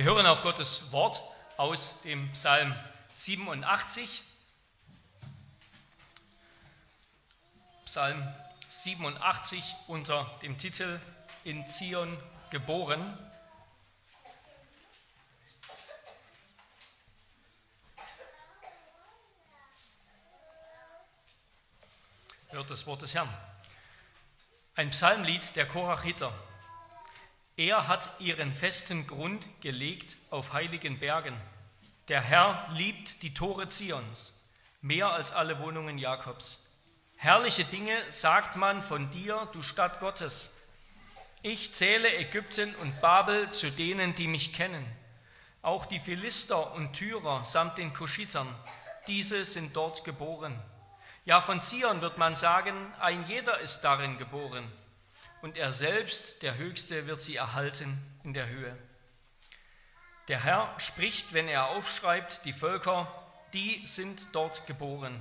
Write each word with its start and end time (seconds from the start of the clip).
Wir 0.00 0.06
hören 0.06 0.24
auf 0.24 0.40
Gottes 0.40 0.92
Wort 0.92 1.20
aus 1.58 2.00
dem 2.04 2.32
Psalm 2.32 2.74
87. 3.12 4.22
Psalm 7.84 8.34
87 8.66 9.76
unter 9.88 10.24
dem 10.40 10.56
Titel 10.56 10.98
In 11.44 11.68
Zion 11.68 12.16
geboren. 12.48 13.18
Hört 22.48 22.70
das 22.70 22.86
Wort 22.86 23.02
des 23.02 23.14
Herrn. 23.14 23.28
Ein 24.76 24.88
Psalmlied 24.92 25.56
der 25.56 25.68
Korachiter. 25.68 26.32
Er 27.56 27.88
hat 27.88 28.08
ihren 28.20 28.54
festen 28.54 29.06
Grund 29.06 29.46
gelegt 29.60 30.16
auf 30.30 30.52
heiligen 30.52 30.98
Bergen. 30.98 31.36
Der 32.08 32.20
Herr 32.20 32.66
liebt 32.72 33.22
die 33.22 33.34
Tore 33.34 33.68
Zions 33.68 34.34
mehr 34.80 35.10
als 35.10 35.32
alle 35.32 35.58
Wohnungen 35.58 35.98
Jakobs. 35.98 36.72
Herrliche 37.16 37.64
Dinge 37.64 37.94
sagt 38.08 38.56
man 38.56 38.82
von 38.82 39.10
dir, 39.10 39.48
du 39.52 39.62
Stadt 39.62 40.00
Gottes. 40.00 40.62
Ich 41.42 41.74
zähle 41.74 42.16
Ägypten 42.16 42.74
und 42.76 43.00
Babel 43.00 43.50
zu 43.50 43.70
denen, 43.70 44.14
die 44.14 44.26
mich 44.26 44.54
kennen. 44.54 44.86
Auch 45.60 45.84
die 45.84 46.00
Philister 46.00 46.72
und 46.74 46.94
Tyrer 46.94 47.44
samt 47.44 47.76
den 47.76 47.92
Kuschitern, 47.92 48.48
diese 49.06 49.44
sind 49.44 49.76
dort 49.76 50.04
geboren. 50.04 50.58
Ja, 51.26 51.42
von 51.42 51.60
Zion 51.60 52.00
wird 52.00 52.16
man 52.16 52.34
sagen, 52.34 52.74
ein 53.00 53.26
jeder 53.28 53.58
ist 53.58 53.82
darin 53.82 54.16
geboren 54.16 54.70
und 55.42 55.56
er 55.56 55.72
selbst, 55.72 56.42
der 56.42 56.56
Höchste, 56.56 57.06
wird 57.06 57.20
sie 57.20 57.36
erhalten 57.36 57.98
in 58.24 58.34
der 58.34 58.48
Höhe. 58.48 58.76
Der 60.28 60.44
Herr 60.44 60.72
spricht, 60.78 61.32
wenn 61.32 61.48
er 61.48 61.70
aufschreibt, 61.70 62.44
die 62.44 62.52
Völker, 62.52 63.12
die 63.52 63.82
sind 63.86 64.28
dort 64.32 64.66
geboren. 64.66 65.20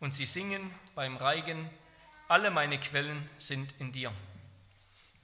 Und 0.00 0.14
sie 0.14 0.26
singen 0.26 0.74
beim 0.94 1.16
Reigen, 1.16 1.70
alle 2.28 2.50
meine 2.50 2.78
Quellen 2.78 3.28
sind 3.38 3.74
in 3.78 3.92
dir. 3.92 4.12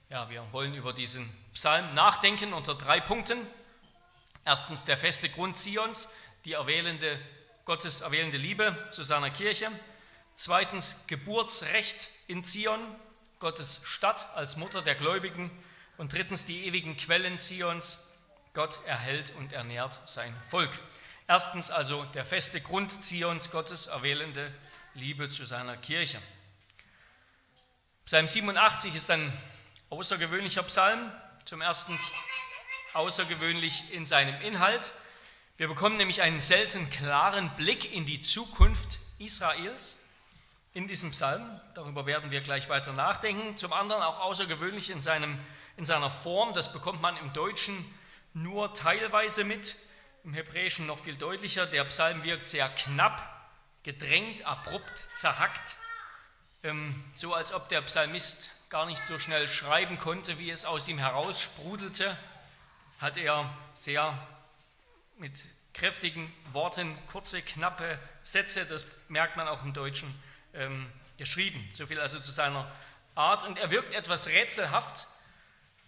Ja, 0.09 0.29
wir 0.29 0.45
wollen 0.51 0.73
über 0.73 0.93
diesen 0.93 1.29
Psalm 1.53 1.93
nachdenken 1.93 2.53
unter 2.53 2.75
drei 2.75 2.99
Punkten. 2.99 3.37
Erstens 4.45 4.83
der 4.83 4.97
feste 4.97 5.29
Grund 5.29 5.57
Zions, 5.57 6.13
die 6.45 6.53
erwählende, 6.53 7.19
Gottes 7.65 8.01
erwählende 8.01 8.37
Liebe 8.37 8.75
zu 8.91 9.03
seiner 9.03 9.29
Kirche. 9.29 9.71
Zweitens 10.35 11.05
Geburtsrecht 11.07 12.09
in 12.27 12.43
Zion, 12.43 12.79
Gottes 13.41 13.81
Stadt 13.85 14.27
als 14.35 14.55
Mutter 14.55 14.83
der 14.83 14.93
Gläubigen 14.93 15.51
und 15.97 16.13
drittens 16.13 16.45
die 16.45 16.67
ewigen 16.67 16.95
Quellen 16.95 17.39
Zions. 17.39 18.07
Gott 18.53 18.79
erhält 18.85 19.33
und 19.35 19.51
ernährt 19.51 19.99
sein 20.05 20.31
Volk. 20.47 20.77
Erstens 21.27 21.71
also 21.71 22.03
der 22.13 22.23
feste 22.23 22.61
Grund 22.61 23.03
Zions, 23.03 23.49
Gottes 23.49 23.87
erwählende 23.87 24.53
Liebe 24.93 25.27
zu 25.27 25.43
seiner 25.45 25.75
Kirche. 25.75 26.19
Psalm 28.05 28.27
87 28.27 28.93
ist 28.93 29.09
ein 29.09 29.33
außergewöhnlicher 29.89 30.63
Psalm, 30.63 31.11
zum 31.43 31.61
ersten 31.61 31.97
außergewöhnlich 32.93 33.91
in 33.91 34.05
seinem 34.05 34.39
Inhalt. 34.41 34.91
Wir 35.57 35.67
bekommen 35.67 35.97
nämlich 35.97 36.21
einen 36.21 36.41
selten 36.41 36.91
klaren 36.91 37.49
Blick 37.55 37.91
in 37.91 38.05
die 38.05 38.21
Zukunft 38.21 38.99
Israels 39.17 40.00
in 40.73 40.87
diesem 40.87 41.11
Psalm. 41.11 41.59
Darüber 41.73 42.05
werden 42.05 42.31
wir 42.31 42.41
gleich 42.41 42.69
weiter 42.69 42.93
nachdenken. 42.93 43.57
Zum 43.57 43.73
anderen 43.73 44.01
auch 44.01 44.19
außergewöhnlich 44.21 44.89
in, 44.89 45.01
seinem, 45.01 45.37
in 45.77 45.85
seiner 45.85 46.09
Form. 46.09 46.53
Das 46.53 46.71
bekommt 46.71 47.01
man 47.01 47.17
im 47.17 47.33
Deutschen 47.33 47.85
nur 48.33 48.73
teilweise 48.73 49.43
mit, 49.43 49.75
im 50.23 50.33
Hebräischen 50.33 50.85
noch 50.85 50.99
viel 50.99 51.15
deutlicher. 51.15 51.65
Der 51.65 51.83
Psalm 51.85 52.23
wirkt 52.23 52.47
sehr 52.47 52.69
knapp, 52.69 53.49
gedrängt, 53.83 54.45
abrupt, 54.45 55.07
zerhackt, 55.15 55.75
ähm, 56.63 57.03
so 57.13 57.33
als 57.33 57.53
ob 57.53 57.67
der 57.69 57.81
Psalmist 57.81 58.51
gar 58.69 58.85
nicht 58.85 59.05
so 59.05 59.19
schnell 59.19 59.47
schreiben 59.47 59.97
konnte, 59.97 60.37
wie 60.39 60.49
es 60.51 60.63
aus 60.63 60.87
ihm 60.87 60.99
heraussprudelte, 60.99 62.15
hat 62.99 63.17
er 63.17 63.51
sehr 63.73 64.15
mit 65.17 65.43
kräftigen 65.73 66.31
Worten 66.53 66.95
kurze, 67.07 67.41
knappe 67.41 67.99
Sätze, 68.23 68.65
das 68.65 68.85
merkt 69.07 69.35
man 69.35 69.47
auch 69.47 69.63
im 69.63 69.73
Deutschen, 69.73 70.13
ähm, 70.53 70.91
geschrieben. 71.17 71.67
So 71.71 71.85
viel 71.85 71.99
also 71.99 72.19
zu 72.19 72.31
seiner 72.31 72.69
Art. 73.15 73.45
Und 73.45 73.57
er 73.57 73.71
wirkt 73.71 73.93
etwas 73.93 74.27
rätselhaft, 74.27 75.07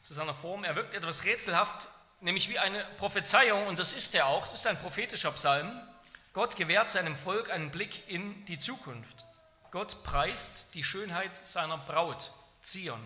zu 0.02 0.14
seiner 0.14 0.34
Form, 0.34 0.64
er 0.64 0.76
wirkt 0.76 0.94
etwas 0.94 1.24
rätselhaft, 1.24 1.88
nämlich 2.20 2.50
wie 2.50 2.60
eine 2.60 2.86
Prophezeiung, 2.98 3.68
und 3.68 3.80
das 3.80 3.94
ist 3.94 4.14
er 4.16 4.28
auch, 4.28 4.44
es 4.44 4.54
ist 4.54 4.68
ein 4.68 4.78
prophetischer 4.80 5.32
Psalm. 5.32 5.72
Gott 6.34 6.56
gewährt 6.56 6.90
seinem 6.90 7.16
Volk 7.16 7.50
einen 7.52 7.72
Blick 7.72 8.08
in 8.10 8.44
die 8.46 8.60
Zukunft. 8.60 9.26
Gott 9.72 10.04
preist 10.04 10.68
die 10.74 10.84
Schönheit 10.84 11.32
seiner 11.48 11.78
Braut, 11.78 12.32
Zion. 12.62 13.00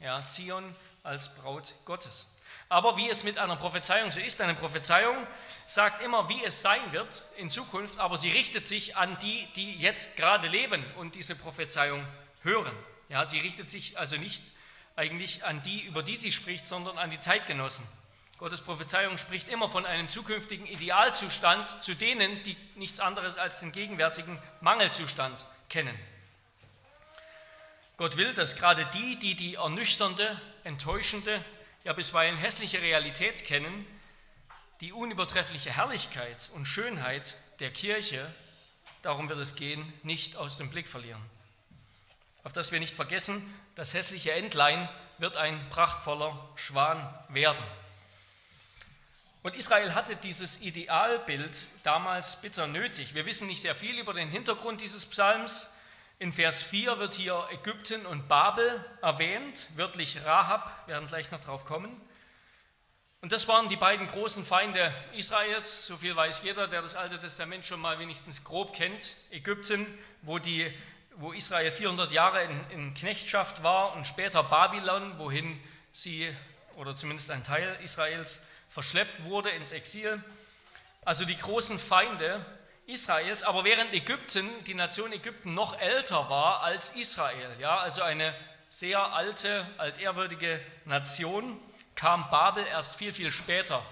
Ja, 0.00 0.26
Zion 0.26 0.74
als 1.02 1.34
Braut 1.34 1.74
Gottes. 1.84 2.33
Aber 2.68 2.96
wie 2.96 3.08
es 3.08 3.24
mit 3.24 3.38
einer 3.38 3.56
Prophezeiung 3.56 4.10
so 4.10 4.20
ist, 4.20 4.40
eine 4.40 4.54
Prophezeiung 4.54 5.26
sagt 5.66 6.02
immer, 6.02 6.28
wie 6.28 6.44
es 6.44 6.62
sein 6.62 6.92
wird 6.92 7.22
in 7.36 7.50
Zukunft, 7.50 7.98
aber 7.98 8.16
sie 8.16 8.30
richtet 8.30 8.66
sich 8.66 8.96
an 8.96 9.18
die, 9.18 9.46
die 9.56 9.74
jetzt 9.76 10.16
gerade 10.16 10.48
leben 10.48 10.84
und 10.96 11.14
diese 11.14 11.36
Prophezeiung 11.36 12.06
hören. 12.42 12.74
Ja, 13.08 13.24
sie 13.24 13.38
richtet 13.38 13.70
sich 13.70 13.98
also 13.98 14.16
nicht 14.16 14.42
eigentlich 14.96 15.44
an 15.44 15.62
die, 15.62 15.82
über 15.82 16.02
die 16.02 16.16
sie 16.16 16.32
spricht, 16.32 16.66
sondern 16.66 16.98
an 16.98 17.10
die 17.10 17.20
Zeitgenossen. 17.20 17.86
Gottes 18.38 18.60
Prophezeiung 18.60 19.16
spricht 19.16 19.48
immer 19.48 19.68
von 19.68 19.86
einem 19.86 20.08
zukünftigen 20.08 20.66
Idealzustand 20.66 21.82
zu 21.82 21.94
denen, 21.94 22.42
die 22.42 22.56
nichts 22.74 23.00
anderes 23.00 23.38
als 23.38 23.60
den 23.60 23.72
gegenwärtigen 23.72 24.38
Mangelzustand 24.60 25.44
kennen. 25.68 25.98
Gott 27.96 28.16
will, 28.16 28.34
dass 28.34 28.56
gerade 28.56 28.86
die, 28.92 29.16
die 29.16 29.36
die 29.36 29.54
ernüchternde, 29.54 30.40
enttäuschende, 30.64 31.44
ja 31.84 31.92
bisweilen 31.92 32.36
hässliche 32.36 32.80
Realität 32.82 33.44
kennen, 33.44 33.86
die 34.80 34.92
unübertreffliche 34.92 35.70
Herrlichkeit 35.70 36.50
und 36.54 36.66
Schönheit 36.66 37.36
der 37.60 37.70
Kirche, 37.70 38.26
darum 39.02 39.28
wird 39.28 39.38
es 39.38 39.54
gehen, 39.54 39.92
nicht 40.02 40.36
aus 40.36 40.56
dem 40.56 40.70
Blick 40.70 40.88
verlieren. 40.88 41.22
Auf 42.42 42.52
dass 42.52 42.72
wir 42.72 42.80
nicht 42.80 42.94
vergessen, 42.94 43.54
das 43.74 43.94
hässliche 43.94 44.32
Entlein 44.32 44.88
wird 45.18 45.36
ein 45.36 45.70
prachtvoller 45.70 46.48
Schwan 46.56 47.12
werden. 47.28 47.64
Und 49.42 49.54
Israel 49.56 49.94
hatte 49.94 50.16
dieses 50.16 50.62
Idealbild 50.62 51.66
damals 51.82 52.40
bitter 52.40 52.66
nötig. 52.66 53.14
Wir 53.14 53.26
wissen 53.26 53.46
nicht 53.46 53.60
sehr 53.60 53.74
viel 53.74 53.98
über 53.98 54.14
den 54.14 54.30
Hintergrund 54.30 54.80
dieses 54.80 55.04
Psalms. 55.04 55.78
In 56.20 56.32
Vers 56.32 56.62
4 56.62 57.00
wird 57.00 57.14
hier 57.14 57.48
Ägypten 57.50 58.06
und 58.06 58.28
Babel 58.28 58.84
erwähnt, 59.02 59.66
wörtlich 59.74 60.24
Rahab, 60.24 60.86
werden 60.86 61.08
gleich 61.08 61.32
noch 61.32 61.40
drauf 61.40 61.64
kommen. 61.64 62.00
Und 63.20 63.32
das 63.32 63.48
waren 63.48 63.68
die 63.68 63.76
beiden 63.76 64.06
großen 64.06 64.44
Feinde 64.44 64.94
Israels, 65.16 65.84
so 65.84 65.96
viel 65.96 66.14
weiß 66.14 66.42
jeder, 66.44 66.68
der 66.68 66.82
das 66.82 66.94
Alte 66.94 67.18
Testament 67.18 67.66
schon 67.66 67.80
mal 67.80 67.98
wenigstens 67.98 68.44
grob 68.44 68.74
kennt. 68.74 69.16
Ägypten, 69.32 69.86
wo, 70.22 70.38
die, 70.38 70.72
wo 71.16 71.32
Israel 71.32 71.72
400 71.72 72.12
Jahre 72.12 72.44
in, 72.44 72.70
in 72.70 72.94
Knechtschaft 72.94 73.64
war 73.64 73.96
und 73.96 74.06
später 74.06 74.44
Babylon, 74.44 75.18
wohin 75.18 75.60
sie, 75.90 76.30
oder 76.76 76.94
zumindest 76.94 77.30
ein 77.32 77.42
Teil 77.42 77.76
Israels, 77.82 78.50
verschleppt 78.70 79.24
wurde 79.24 79.50
ins 79.50 79.72
Exil. 79.72 80.22
Also 81.04 81.24
die 81.24 81.36
großen 81.36 81.78
Feinde 81.78 82.44
Israels, 82.86 83.42
aber 83.42 83.64
während 83.64 83.94
Ägypten, 83.94 84.48
die 84.64 84.74
Nation 84.74 85.12
Ägypten 85.12 85.54
noch 85.54 85.78
älter 85.80 86.28
war 86.28 86.62
als 86.62 86.90
Israel, 86.96 87.56
ja, 87.58 87.78
also 87.78 88.02
eine 88.02 88.34
sehr 88.68 89.00
alte, 89.12 89.66
altehrwürdige 89.78 90.60
Nation, 90.84 91.58
kam 91.94 92.28
Babel 92.30 92.66
erst 92.66 92.96
viel, 92.96 93.12
viel 93.12 93.30
später 93.30 93.84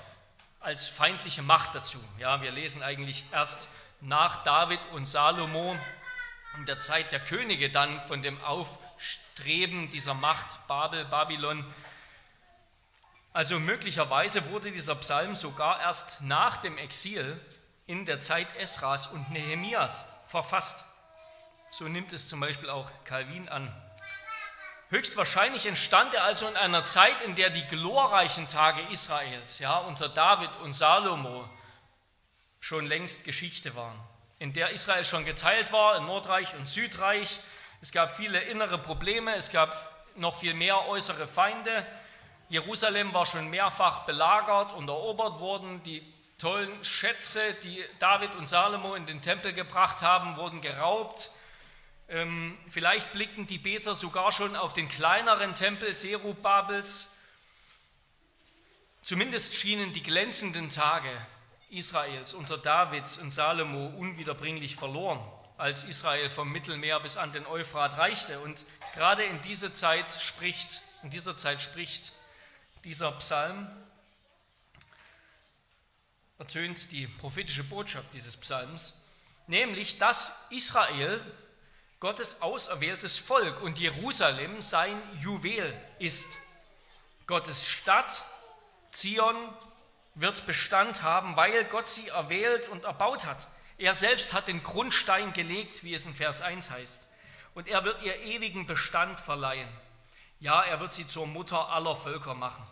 als 0.61 0.89
feindliche 0.89 1.43
Macht 1.43 1.75
dazu. 1.75 1.99
Ja, 2.19 2.43
wir 2.43 2.51
lesen 2.51 2.83
eigentlich 2.83 3.25
erst 3.33 3.69
nach 4.01 4.43
David 4.43 4.81
und 4.93 5.07
Salomo 5.07 5.77
in 6.57 6.67
der 6.67 6.81
Zeit 6.81 7.13
der 7.13 7.21
Könige 7.21 7.71
dann 7.71 8.03
von 8.03 8.23
dem 8.23 8.43
Aufstreben 8.43 9.89
dieser 9.89 10.15
Macht 10.15 10.67
Babel, 10.67 11.05
Babylon. 11.05 11.65
Also 13.33 13.59
möglicherweise 13.59 14.51
wurde 14.51 14.71
dieser 14.71 14.97
Psalm 14.97 15.35
sogar 15.35 15.81
erst 15.81 16.21
nach 16.21 16.59
dem 16.59 16.77
Exil 16.77 17.41
in 17.93 18.07
der 18.07 18.21
Zeit 18.21 18.49
Esras 18.57 19.09
und 19.09 19.31
Nehemias 19.33 20.07
verfasst. 20.27 20.87
So 21.69 21.85
nimmt 21.85 22.15
es 22.15 22.27
zum 22.27 22.41
Beispiel 22.41 22.71
auch 22.71 22.91
Calvin 23.05 23.51
an. 23.51 23.71
Höchstwahrscheinlich 24.89 25.67
entstand 25.67 26.15
er 26.15 26.25
also 26.25 26.49
in 26.49 26.57
einer 26.57 26.87
Zeit, 26.87 27.21
in 27.21 27.35
der 27.35 27.51
die 27.51 27.67
glorreichen 27.67 28.49
Tage 28.49 28.81
Israels, 28.91 29.59
ja, 29.59 29.77
unter 29.77 30.09
David 30.09 30.49
und 30.63 30.73
Salomo, 30.73 31.47
schon 32.61 32.87
längst 32.87 33.25
Geschichte 33.25 33.77
waren. 33.77 34.01
In 34.39 34.55
der 34.55 34.71
Israel 34.71 35.05
schon 35.05 35.27
geteilt 35.27 35.71
war 35.71 35.99
in 35.99 36.07
Nordreich 36.07 36.55
und 36.55 36.67
Südreich. 36.67 37.41
Es 37.83 37.93
gab 37.93 38.17
viele 38.17 38.41
innere 38.41 38.79
Probleme, 38.79 39.35
es 39.35 39.51
gab 39.51 39.71
noch 40.17 40.39
viel 40.41 40.55
mehr 40.55 40.89
äußere 40.89 41.27
Feinde. 41.29 41.87
Jerusalem 42.49 43.13
war 43.13 43.27
schon 43.27 43.51
mehrfach 43.51 44.07
belagert 44.07 44.73
und 44.73 44.89
erobert 44.89 45.41
worden. 45.41 45.83
Die 45.83 46.12
tollen 46.43 46.85
Schätze, 46.85 47.41
die 47.63 47.85
David 48.01 48.35
und 48.35 48.49
Salomo 48.49 48.97
in 48.97 49.07
den 49.07 49.23
Tempel 49.23 49.53
gebracht 49.53 50.03
haben, 50.03 50.37
wurden 50.37 50.61
geraubt. 50.61 51.31
Ähm, 52.09 52.59
vielleicht 52.69 53.13
blickten 53.13 53.47
die 53.47 53.59
Beter 53.59 53.95
sogar 53.95 54.33
schon 54.33 54.57
auf 54.57 54.75
den 54.75 54.89
kleineren 54.89 55.55
Tempel 55.55 55.95
Serubabels. 55.95 57.21
Zumindest 59.05 59.55
schienen 59.55 59.93
die 59.93 60.03
glänzenden 60.03 60.69
Tage 60.69 61.11
Israels 61.71 62.35
unter 62.35 62.59
Davids 62.59 63.19
und 63.19 63.31
Salomo 63.31 63.87
unwiederbringlich 63.97 64.75
verloren, 64.75 65.21
als 65.59 65.85
Israel 65.85 66.29
vom 66.29 66.51
Mittelmeer 66.51 66.99
bis 66.99 67.17
an 67.17 67.33
den 67.33 67.47
Euphrat 67.47 67.97
reichte. 67.99 68.41
Und 68.41 68.65
gerade 68.97 69.23
in 69.23 69.41
dieser 69.43 69.73
Zeit 69.73 70.11
spricht, 70.11 70.81
in 71.05 71.11
dieser 71.11 71.37
Zeit 71.37 71.63
spricht 71.63 72.13
dieser 72.83 73.13
Psalm, 73.13 73.71
ertönt 76.39 76.91
die 76.93 77.07
prophetische 77.07 77.65
Botschaft 77.65 78.13
dieses 78.15 78.37
Psalms, 78.37 78.95
nämlich, 79.47 79.99
dass 79.99 80.47
Israel 80.51 81.21
Gottes 82.01 82.43
auserwähltes 82.43 83.17
Volk 83.17 83.63
und 83.63 83.79
Jerusalem 83.79 84.61
sein 84.61 85.01
Juwel 85.21 85.73
ist. 85.99 86.39
Gottes 87.27 87.69
Stadt, 87.69 88.25
Zion, 88.91 89.37
wird 90.15 90.45
Bestand 90.47 91.03
haben, 91.03 91.37
weil 91.37 91.65
Gott 91.67 91.87
sie 91.87 92.09
erwählt 92.09 92.69
und 92.69 92.85
erbaut 92.85 93.25
hat. 93.25 93.47
Er 93.79 93.95
selbst 93.95 94.33
hat 94.33 94.49
den 94.49 94.63
Grundstein 94.63 95.33
gelegt, 95.33 95.85
wie 95.85 95.95
es 95.95 96.07
in 96.07 96.15
Vers 96.15 96.41
1 96.41 96.71
heißt. 96.71 97.03
Und 97.55 97.69
er 97.69 97.85
wird 97.85 98.03
ihr 98.03 98.21
ewigen 98.23 98.67
Bestand 98.67 99.21
verleihen. 99.21 99.69
Ja, 100.41 100.63
er 100.63 100.81
wird 100.81 100.93
sie 100.93 101.07
zur 101.07 101.27
Mutter 101.27 101.69
aller 101.69 101.97
Völker 101.97 102.35
machen. 102.35 102.67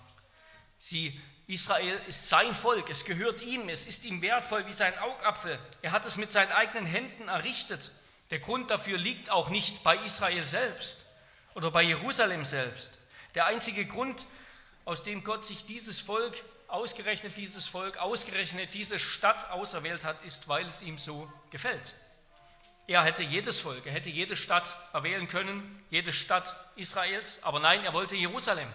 Sie, 0.77 1.21
Israel 1.50 2.00
ist 2.06 2.29
sein 2.29 2.55
Volk, 2.55 2.88
es 2.91 3.05
gehört 3.05 3.43
ihm, 3.43 3.69
es 3.69 3.87
ist 3.87 4.05
ihm 4.05 4.23
wertvoll 4.23 4.67
wie 4.67 4.73
sein 4.73 4.97
Augapfel. 5.00 5.58
Er 5.82 5.91
hat 5.91 6.06
es 6.06 6.17
mit 6.17 6.31
seinen 6.31 6.52
eigenen 6.52 6.87
Händen 6.87 7.29
errichtet. 7.29 7.91
Der 8.31 8.38
Grund 8.38 8.70
dafür 8.70 8.97
liegt 8.97 9.31
auch 9.31 9.49
nicht 9.49 9.82
bei 9.82 9.97
Israel 9.97 10.44
selbst 10.44 11.06
oder 11.55 11.73
bei 11.73 11.82
Jerusalem 11.82 12.44
selbst. 12.44 13.00
Der 13.35 13.47
einzige 13.47 13.85
Grund, 13.85 14.26
aus 14.85 15.02
dem 15.02 15.25
Gott 15.25 15.44
sich 15.44 15.67
dieses 15.67 15.99
Volk 15.99 16.41
ausgerechnet 16.69 17.37
dieses 17.37 17.67
Volk, 17.67 17.97
ausgerechnet 17.97 18.75
diese 18.75 19.00
Stadt 19.00 19.50
auserwählt 19.50 20.05
hat, 20.05 20.23
ist, 20.25 20.47
weil 20.49 20.67
es 20.67 20.82
ihm 20.82 20.99
so 20.99 21.31
gefällt. 21.50 21.94
Er 22.87 23.02
hätte 23.02 23.25
jedes 23.25 23.58
Volk, 23.58 23.87
er 23.87 23.93
hätte 23.93 24.11
jede 24.11 24.37
Stadt 24.37 24.76
erwählen 24.93 25.26
können, 25.26 25.85
jede 25.91 26.12
Stadt 26.12 26.55
Israels, 26.76 27.43
aber 27.43 27.58
nein, 27.58 27.85
er 27.85 27.93
wollte 27.93 28.14
Jerusalem, 28.14 28.69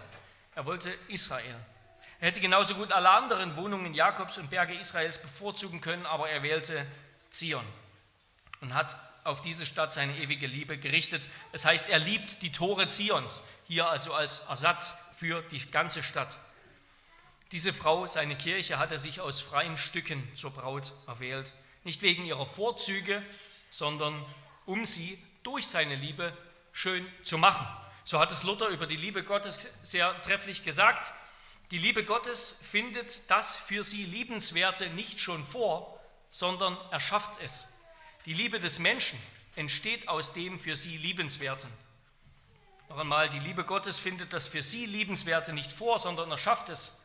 er 0.54 0.66
wollte 0.66 0.92
Israel. 1.08 1.56
Er 2.20 2.28
hätte 2.28 2.40
genauso 2.40 2.74
gut 2.74 2.92
alle 2.92 3.10
anderen 3.10 3.56
Wohnungen 3.56 3.92
Jakobs 3.92 4.38
und 4.38 4.48
Berge 4.50 4.74
Israels 4.74 5.20
bevorzugen 5.20 5.80
können, 5.80 6.06
aber 6.06 6.30
er 6.30 6.42
wählte 6.42 6.86
Zion 7.30 7.64
und 8.60 8.74
hat 8.74 8.96
auf 9.24 9.42
diese 9.42 9.66
Stadt 9.66 9.92
seine 9.92 10.16
ewige 10.16 10.46
Liebe 10.46 10.78
gerichtet. 10.78 11.28
Es 11.52 11.64
heißt, 11.64 11.88
er 11.88 11.98
liebt 11.98 12.42
die 12.42 12.52
Tore 12.52 12.88
Zions, 12.88 13.42
hier 13.66 13.88
also 13.88 14.14
als 14.14 14.40
Ersatz 14.48 14.96
für 15.16 15.42
die 15.42 15.70
ganze 15.70 16.02
Stadt. 16.02 16.38
Diese 17.52 17.72
Frau, 17.72 18.06
seine 18.06 18.36
Kirche, 18.36 18.78
hat 18.78 18.92
er 18.92 18.98
sich 18.98 19.20
aus 19.20 19.40
freien 19.40 19.76
Stücken 19.78 20.26
zur 20.34 20.52
Braut 20.52 20.92
erwählt. 21.06 21.52
Nicht 21.84 22.02
wegen 22.02 22.24
ihrer 22.24 22.46
Vorzüge, 22.46 23.22
sondern 23.70 24.24
um 24.64 24.84
sie 24.84 25.22
durch 25.42 25.66
seine 25.66 25.96
Liebe 25.96 26.36
schön 26.72 27.06
zu 27.22 27.38
machen. 27.38 27.66
So 28.04 28.18
hat 28.20 28.32
es 28.32 28.42
Luther 28.42 28.68
über 28.68 28.86
die 28.86 28.96
Liebe 28.96 29.22
Gottes 29.22 29.68
sehr 29.82 30.20
trefflich 30.22 30.64
gesagt. 30.64 31.12
Die 31.72 31.78
Liebe 31.78 32.04
Gottes 32.04 32.60
findet 32.62 33.28
das 33.28 33.56
für 33.56 33.82
sie 33.82 34.04
Liebenswerte 34.04 34.88
nicht 34.90 35.18
schon 35.18 35.44
vor, 35.44 36.00
sondern 36.30 36.76
erschafft 36.92 37.40
es. 37.42 37.68
Die 38.24 38.32
Liebe 38.32 38.60
des 38.60 38.78
Menschen 38.78 39.18
entsteht 39.56 40.06
aus 40.06 40.32
dem 40.32 40.60
für 40.60 40.76
sie 40.76 40.96
Liebenswerten. 40.96 41.70
Noch 42.88 42.98
einmal, 42.98 43.28
die 43.28 43.40
Liebe 43.40 43.64
Gottes 43.64 43.98
findet 43.98 44.32
das 44.32 44.46
für 44.46 44.62
sie 44.62 44.86
Liebenswerte 44.86 45.52
nicht 45.52 45.72
vor, 45.72 45.98
sondern 45.98 46.30
erschafft 46.30 46.68
es. 46.68 47.02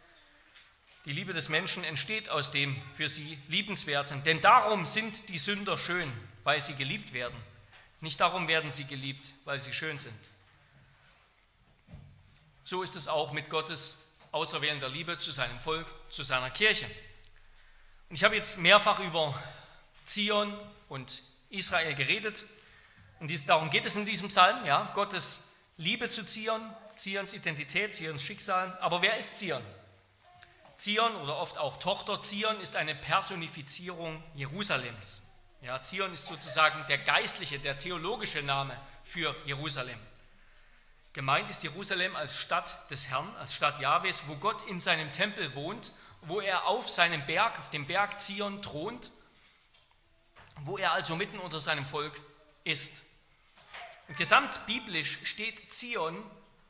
Die 1.06 1.12
Liebe 1.12 1.34
des 1.34 1.50
Menschen 1.50 1.84
entsteht 1.84 2.30
aus 2.30 2.52
dem 2.52 2.80
für 2.94 3.10
sie 3.10 3.40
Liebenswerten. 3.48 4.24
Denn 4.24 4.42
darum 4.42 4.86
sind 4.86 5.30
die 5.30 5.40
Sünder 5.40 5.78
schön, 5.78 6.12
weil 6.44 6.62
sie 6.62 6.76
geliebt 6.76 7.14
werden. 7.14 7.38
Nicht 8.02 8.20
darum 8.20 8.48
werden 8.48 8.70
sie 8.70 8.86
geliebt, 8.86 9.34
weil 9.46 9.60
sie 9.60 9.74
schön 9.74 9.98
sind. 9.98 10.20
So 12.64 12.84
ist 12.84 12.96
es 12.96 13.08
auch 13.08 13.32
mit 13.32 13.50
Gottes 13.50 14.11
auserwählender 14.32 14.90
Liebe 14.90 15.18
zu 15.18 15.32
seinem 15.32 15.60
Volk, 15.60 15.88
zu 16.10 16.24
seiner 16.24 16.50
Kirche. 16.50 16.86
Und 18.10 18.16
ich 18.16 18.24
habe 18.24 18.36
jetzt 18.36 18.60
mehrfach 18.60 19.00
über 19.00 19.42
Zion 20.06 20.58
und 20.90 21.22
Israel 21.50 21.96
geredet. 21.96 22.46
Und 23.20 23.50
darum 23.50 23.70
geht 23.70 23.86
es 23.86 23.96
in 23.96 24.06
diesem 24.06 24.30
Psalm, 24.30 24.66
ja, 24.66 24.92
Gottes 24.94 25.52
Liebe 25.78 26.10
zu 26.10 26.26
Zion, 26.26 26.62
Zions 26.96 27.34
Identität, 27.34 27.96
Zions 27.96 28.24
Schicksal. 28.24 28.78
Aber 28.82 29.02
wer 29.02 29.18
ist 29.18 29.36
Zion? 29.36 29.64
Zion 30.76 31.16
oder 31.18 31.38
oft 31.38 31.58
auch 31.58 31.78
Tochter 31.78 32.22
Zion 32.22 32.60
ist 32.60 32.76
eine 32.76 32.96
Personifizierung 32.96 34.24
Jerusalems. 34.36 35.22
Ja, 35.62 35.82
Zion 35.82 36.12
ist 36.14 36.26
sozusagen 36.26 36.86
der 36.88 36.98
geistliche, 36.98 37.60
der 37.60 37.78
theologische 37.78 38.42
Name 38.42 38.76
für 39.04 39.36
Jerusalem. 39.46 40.00
Gemeint 41.14 41.50
ist 41.50 41.64
Jerusalem 41.64 42.16
als 42.16 42.38
Stadt 42.38 42.90
des 42.90 43.10
Herrn, 43.10 43.36
als 43.38 43.54
Stadt 43.54 43.80
Jahwes, 43.80 44.24
wo 44.28 44.36
Gott 44.36 44.66
in 44.70 44.80
seinem 44.80 45.12
Tempel 45.12 45.54
wohnt, 45.56 45.92
wo 46.22 46.40
er 46.40 46.68
auf 46.68 46.90
seinem 46.90 47.26
Berg, 47.26 47.60
auf 47.60 47.70
dem 47.70 47.86
Berg 47.86 48.20
Zion 48.20 48.62
thront, 48.62 49.12
wo 50.62 50.78
er 50.78 50.94
also 50.94 51.18
mitten 51.18 51.40
unter 51.40 51.60
seinem 51.60 51.86
Volk 51.86 52.18
ist. 52.64 53.04
Und 54.08 54.16
gesamtbiblisch 54.18 55.20
steht 55.26 55.74
Zion, 55.74 56.24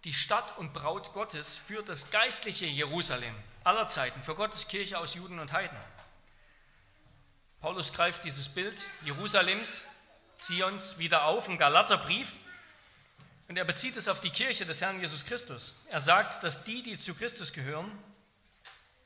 die 0.06 0.14
Stadt 0.14 0.58
und 0.58 0.74
Braut 0.74 1.14
Gottes, 1.14 1.58
für 1.58 1.84
das 1.84 2.10
geistliche 2.10 2.66
Jerusalem 2.66 3.36
aller 3.64 3.88
Zeiten, 3.88 4.24
für 4.24 4.34
Gottes 4.34 4.68
Kirche 4.68 4.98
aus 4.98 5.14
Juden 5.14 5.38
und 5.38 5.54
Heiden. 5.54 5.78
Paulus 7.60 7.94
greift 7.94 8.24
dieses 8.24 8.50
Bild 8.50 8.88
Jerusalems, 9.06 9.84
Zions 10.40 10.98
wieder 10.98 11.26
auf 11.26 11.48
im 11.48 11.60
Galaterbrief 11.60 12.38
und 13.52 13.58
er 13.58 13.66
bezieht 13.66 13.98
es 13.98 14.08
auf 14.08 14.22
die 14.22 14.30
Kirche 14.30 14.66
des 14.66 14.80
Herrn 14.80 15.02
Jesus 15.02 15.26
Christus. 15.26 15.84
Er 15.90 16.00
sagt, 16.00 16.42
dass 16.42 16.64
die, 16.64 16.82
die 16.84 16.98
zu 16.98 17.14
Christus 17.14 17.52
gehören, 17.52 17.92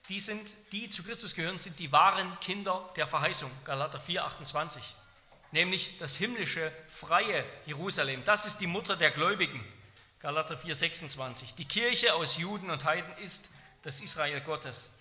die 0.08 0.20
sind, 0.20 0.54
die 0.72 0.88
zu 0.88 1.02
Christus 1.02 1.34
gehören, 1.34 1.58
sind 1.58 1.80
die 1.80 1.92
wahren 1.92 2.40
Kinder 2.42 2.88
der 2.96 3.08
Verheißung. 3.08 3.50
Galater 3.64 4.00
4, 4.00 4.24
28. 4.24 4.94
Nämlich 5.52 5.98
das 5.98 6.16
himmlische, 6.18 6.72
freie 6.88 7.44
Jerusalem. 7.66 8.24
Das 8.24 8.46
ist 8.46 8.60
die 8.60 8.68
Mutter 8.68 8.96
der 8.96 9.10
Gläubigen. 9.10 9.66
Galater 10.20 10.60
4, 10.60 10.76
26. 10.76 11.56
Die 11.56 11.66
Kirche 11.66 12.14
aus 12.14 12.38
Juden 12.38 12.70
und 12.70 12.86
Heiden 12.86 13.18
ist 13.24 13.50
das 13.82 14.00
Israel 14.00 14.42
Gottes. 14.42 14.92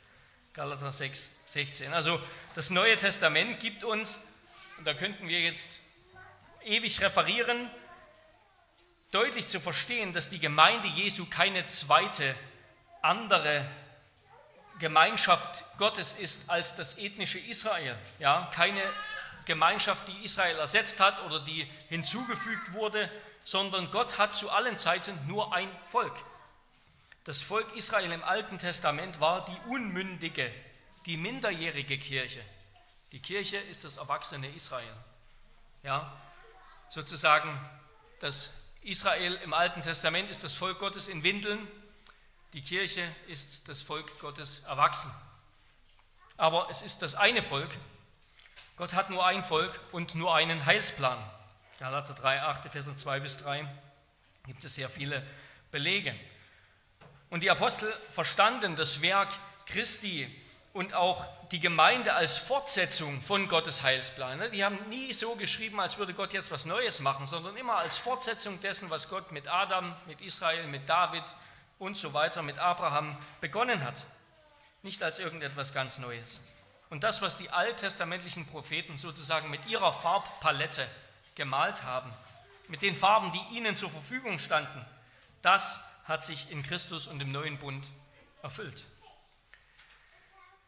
Galater 0.54 0.90
6, 0.90 1.30
16. 1.44 1.92
Also 1.92 2.18
das 2.54 2.70
Neue 2.70 2.96
Testament 2.96 3.60
gibt 3.60 3.84
uns, 3.84 4.20
und 4.78 4.86
da 4.86 4.94
könnten 4.94 5.28
wir 5.28 5.42
jetzt 5.42 5.80
ewig 6.64 6.98
referieren, 7.02 7.68
deutlich 9.14 9.47
zu 9.47 9.61
verstehen, 9.61 10.12
dass 10.12 10.28
die 10.28 10.40
Gemeinde 10.40 10.88
Jesu 10.88 11.26
keine 11.26 11.66
zweite, 11.68 12.35
andere 13.00 13.68
Gemeinschaft 14.80 15.64
Gottes 15.78 16.14
ist 16.14 16.50
als 16.50 16.75
das 16.75 16.99
ethnische 16.99 17.38
Israel. 17.38 17.97
Ja, 18.18 18.50
keine 18.52 18.83
Gemeinschaft, 19.44 20.09
die 20.09 20.25
Israel 20.25 20.56
ersetzt 20.56 20.99
hat 20.99 21.23
oder 21.26 21.38
die 21.40 21.64
hinzugefügt 21.88 22.73
wurde, 22.73 23.09
sondern 23.44 23.90
Gott 23.92 24.18
hat 24.18 24.35
zu 24.35 24.50
allen 24.50 24.76
Zeiten 24.76 25.16
nur 25.28 25.54
ein 25.54 25.68
Volk. 25.90 26.16
Das 27.23 27.40
Volk 27.40 27.76
Israel 27.76 28.11
im 28.11 28.25
Alten 28.25 28.59
Testament 28.59 29.21
war 29.21 29.44
die 29.44 29.71
unmündige, 29.71 30.50
die 31.06 31.16
minderjährige 31.16 31.99
Kirche. 31.99 32.44
Die 33.12 33.21
Kirche 33.21 33.59
ist 33.59 33.85
das 33.85 33.99
erwachsene 33.99 34.49
Israel. 34.49 34.97
Ja, 35.85 36.21
sozusagen 36.88 37.61
das 38.18 38.63
Israel 38.84 39.34
im 39.42 39.54
Alten 39.54 39.80
Testament 39.80 40.30
ist 40.30 40.44
das 40.44 40.54
Volk 40.54 40.78
Gottes 40.78 41.08
in 41.08 41.24
Windeln, 41.24 41.66
die 42.52 42.62
Kirche 42.62 43.02
ist 43.26 43.68
das 43.68 43.80
Volk 43.82 44.18
Gottes 44.20 44.60
erwachsen. 44.64 45.10
Aber 46.36 46.68
es 46.70 46.82
ist 46.82 47.00
das 47.00 47.14
eine 47.14 47.42
Volk. 47.42 47.70
Gott 48.76 48.92
hat 48.92 49.08
nur 49.08 49.24
ein 49.24 49.42
Volk 49.42 49.80
und 49.92 50.14
nur 50.14 50.34
einen 50.34 50.66
Heilsplan. 50.66 51.18
Galater 51.78 52.14
3, 52.14 52.42
8, 52.42 52.70
Verse 52.70 52.94
2 52.94 53.20
bis 53.20 53.38
3 53.38 53.66
gibt 54.46 54.64
es 54.64 54.74
sehr 54.74 54.90
viele 54.90 55.26
Belege. 55.70 56.14
Und 57.30 57.42
die 57.42 57.50
Apostel 57.50 57.90
verstanden 58.12 58.76
das 58.76 59.00
Werk 59.00 59.32
Christi 59.66 60.30
und 60.74 60.92
auch 60.92 61.26
die 61.52 61.60
Gemeinde 61.60 62.14
als 62.14 62.36
Fortsetzung 62.36 63.22
von 63.22 63.48
Gottes 63.48 63.84
Heilsplan. 63.84 64.38
Ne? 64.40 64.50
Die 64.50 64.64
haben 64.64 64.76
nie 64.88 65.12
so 65.12 65.36
geschrieben, 65.36 65.80
als 65.80 65.98
würde 65.98 66.14
Gott 66.14 66.32
jetzt 66.32 66.50
was 66.50 66.66
Neues 66.66 66.98
machen, 66.98 67.26
sondern 67.26 67.56
immer 67.56 67.76
als 67.76 67.96
Fortsetzung 67.96 68.60
dessen, 68.60 68.90
was 68.90 69.08
Gott 69.08 69.30
mit 69.30 69.46
Adam, 69.46 69.94
mit 70.06 70.20
Israel, 70.20 70.66
mit 70.66 70.88
David 70.88 71.22
und 71.78 71.96
so 71.96 72.12
weiter 72.12 72.42
mit 72.42 72.58
Abraham 72.58 73.16
begonnen 73.40 73.84
hat. 73.84 74.04
Nicht 74.82 75.00
als 75.04 75.20
irgendetwas 75.20 75.72
ganz 75.72 76.00
Neues. 76.00 76.40
Und 76.90 77.04
das, 77.04 77.22
was 77.22 77.36
die 77.36 77.50
alttestamentlichen 77.50 78.44
Propheten 78.46 78.96
sozusagen 78.96 79.50
mit 79.50 79.64
ihrer 79.66 79.92
Farbpalette 79.92 80.86
gemalt 81.36 81.84
haben, 81.84 82.10
mit 82.66 82.82
den 82.82 82.96
Farben, 82.96 83.30
die 83.30 83.56
ihnen 83.56 83.76
zur 83.76 83.90
Verfügung 83.90 84.40
standen, 84.40 84.84
das 85.40 85.84
hat 86.04 86.24
sich 86.24 86.50
in 86.50 86.64
Christus 86.64 87.06
und 87.06 87.20
im 87.20 87.30
neuen 87.30 87.58
Bund 87.58 87.86
erfüllt. 88.42 88.84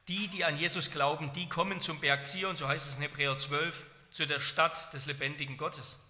Die, 0.08 0.28
die 0.28 0.44
an 0.44 0.56
Jesus 0.56 0.92
glauben, 0.92 1.32
die 1.32 1.48
kommen 1.48 1.80
zum 1.80 2.00
Berg 2.00 2.26
Zion, 2.26 2.56
so 2.56 2.68
heißt 2.68 2.88
es 2.88 2.96
in 2.96 3.02
Hebräer 3.02 3.36
12, 3.36 3.86
zu 4.10 4.26
der 4.26 4.40
Stadt 4.40 4.92
des 4.94 5.06
lebendigen 5.06 5.56
Gottes. 5.56 6.00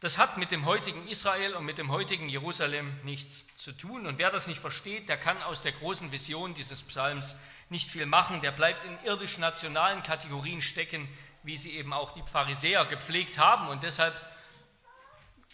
Das 0.00 0.18
hat 0.18 0.36
mit 0.38 0.50
dem 0.52 0.64
heutigen 0.64 1.06
Israel 1.08 1.54
und 1.54 1.64
mit 1.64 1.78
dem 1.78 1.90
heutigen 1.90 2.28
Jerusalem 2.28 2.96
nichts 3.02 3.56
zu 3.56 3.72
tun. 3.72 4.06
Und 4.06 4.18
wer 4.18 4.30
das 4.30 4.46
nicht 4.46 4.60
versteht, 4.60 5.08
der 5.08 5.16
kann 5.16 5.42
aus 5.42 5.62
der 5.62 5.72
großen 5.72 6.12
Vision 6.12 6.54
dieses 6.54 6.82
Psalms 6.82 7.36
nicht 7.68 7.90
viel 7.90 8.06
machen. 8.06 8.40
Der 8.40 8.52
bleibt 8.52 8.84
in 8.84 9.06
irdisch-nationalen 9.06 10.04
Kategorien 10.04 10.60
stecken, 10.60 11.08
wie 11.42 11.56
sie 11.56 11.76
eben 11.76 11.92
auch 11.92 12.12
die 12.12 12.22
Pharisäer 12.22 12.84
gepflegt 12.86 13.38
haben 13.38 13.68
und 13.68 13.82
deshalb 13.82 14.14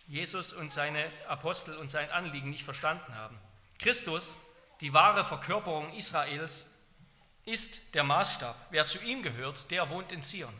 Jesus 0.09 0.53
und 0.53 0.73
seine 0.73 1.11
Apostel 1.29 1.77
und 1.77 1.91
sein 1.91 2.11
Anliegen 2.11 2.51
nicht 2.51 2.65
verstanden 2.65 3.15
haben. 3.15 3.39
Christus, 3.79 4.39
die 4.83 4.93
wahre 4.93 5.25
Verkörperung 5.25 5.91
Israels, 5.95 6.74
ist 7.45 7.95
der 7.95 8.05
Maßstab. 8.05 8.57
Wer 8.71 8.87
zu 8.87 9.03
ihm 9.03 9.23
gehört, 9.23 9.71
der 9.71 9.89
wohnt 9.91 10.13
in 10.13 10.23
Zion. 10.23 10.55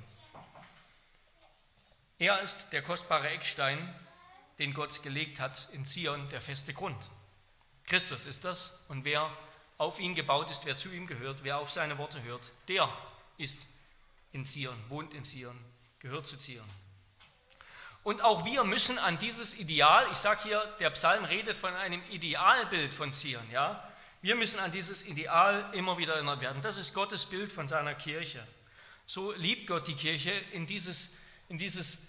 Er 2.19 2.41
ist 2.41 2.73
der 2.73 2.83
kostbare 2.83 3.29
Eckstein, 3.29 3.95
den 4.59 4.73
Gott 4.73 5.03
gelegt 5.03 5.41
hat 5.41 5.69
in 5.73 5.85
Zion, 5.85 6.29
der 6.29 6.41
feste 6.41 6.73
Grund. 6.73 6.97
Christus 7.87 8.27
ist 8.27 8.45
das 8.45 8.85
und 8.89 9.05
wer 9.05 9.31
auf 9.79 9.99
ihn 9.99 10.15
gebaut 10.15 10.51
ist, 10.51 10.65
wer 10.65 10.77
zu 10.77 10.91
ihm 10.91 11.07
gehört, 11.07 11.43
wer 11.43 11.59
auf 11.59 11.73
seine 11.73 11.99
Worte 11.99 12.23
hört, 12.23 12.53
der 12.69 12.89
ist 13.37 13.67
in 14.33 14.45
Zion, 14.45 14.77
wohnt 14.89 15.13
in 15.15 15.25
Zion, 15.25 15.59
gehört 15.99 16.27
zu 16.27 16.39
Zion. 16.39 16.69
Und 18.05 18.23
auch 18.23 18.45
wir 18.45 18.65
müssen 18.65 18.99
an 18.99 19.19
dieses 19.19 19.59
Ideal, 19.59 20.07
ich 20.13 20.19
sage 20.19 20.43
hier, 20.45 20.77
der 20.79 20.91
Psalm 20.91 21.25
redet 21.25 21.57
von 21.57 21.75
einem 21.75 22.03
Idealbild 22.11 22.93
von 22.93 23.13
Zion, 23.13 23.51
ja, 23.51 23.91
wir 24.25 24.37
müssen 24.37 24.59
an 24.59 24.73
dieses 24.73 25.07
Ideal 25.07 25.69
immer 25.75 25.99
wieder 25.99 26.15
erinnert 26.15 26.41
werden. 26.41 26.63
Das 26.63 26.79
ist 26.79 26.95
Gottes 26.95 27.27
Bild 27.27 27.53
von 27.53 27.69
seiner 27.69 27.95
Kirche. 27.95 28.43
So 29.05 29.33
liebt 29.33 29.67
Gott 29.67 29.87
die 29.87 29.95
Kirche 29.95 30.31
in 30.53 30.65
dieses 30.67 31.19
in, 31.51 31.59
dieses, 31.59 32.09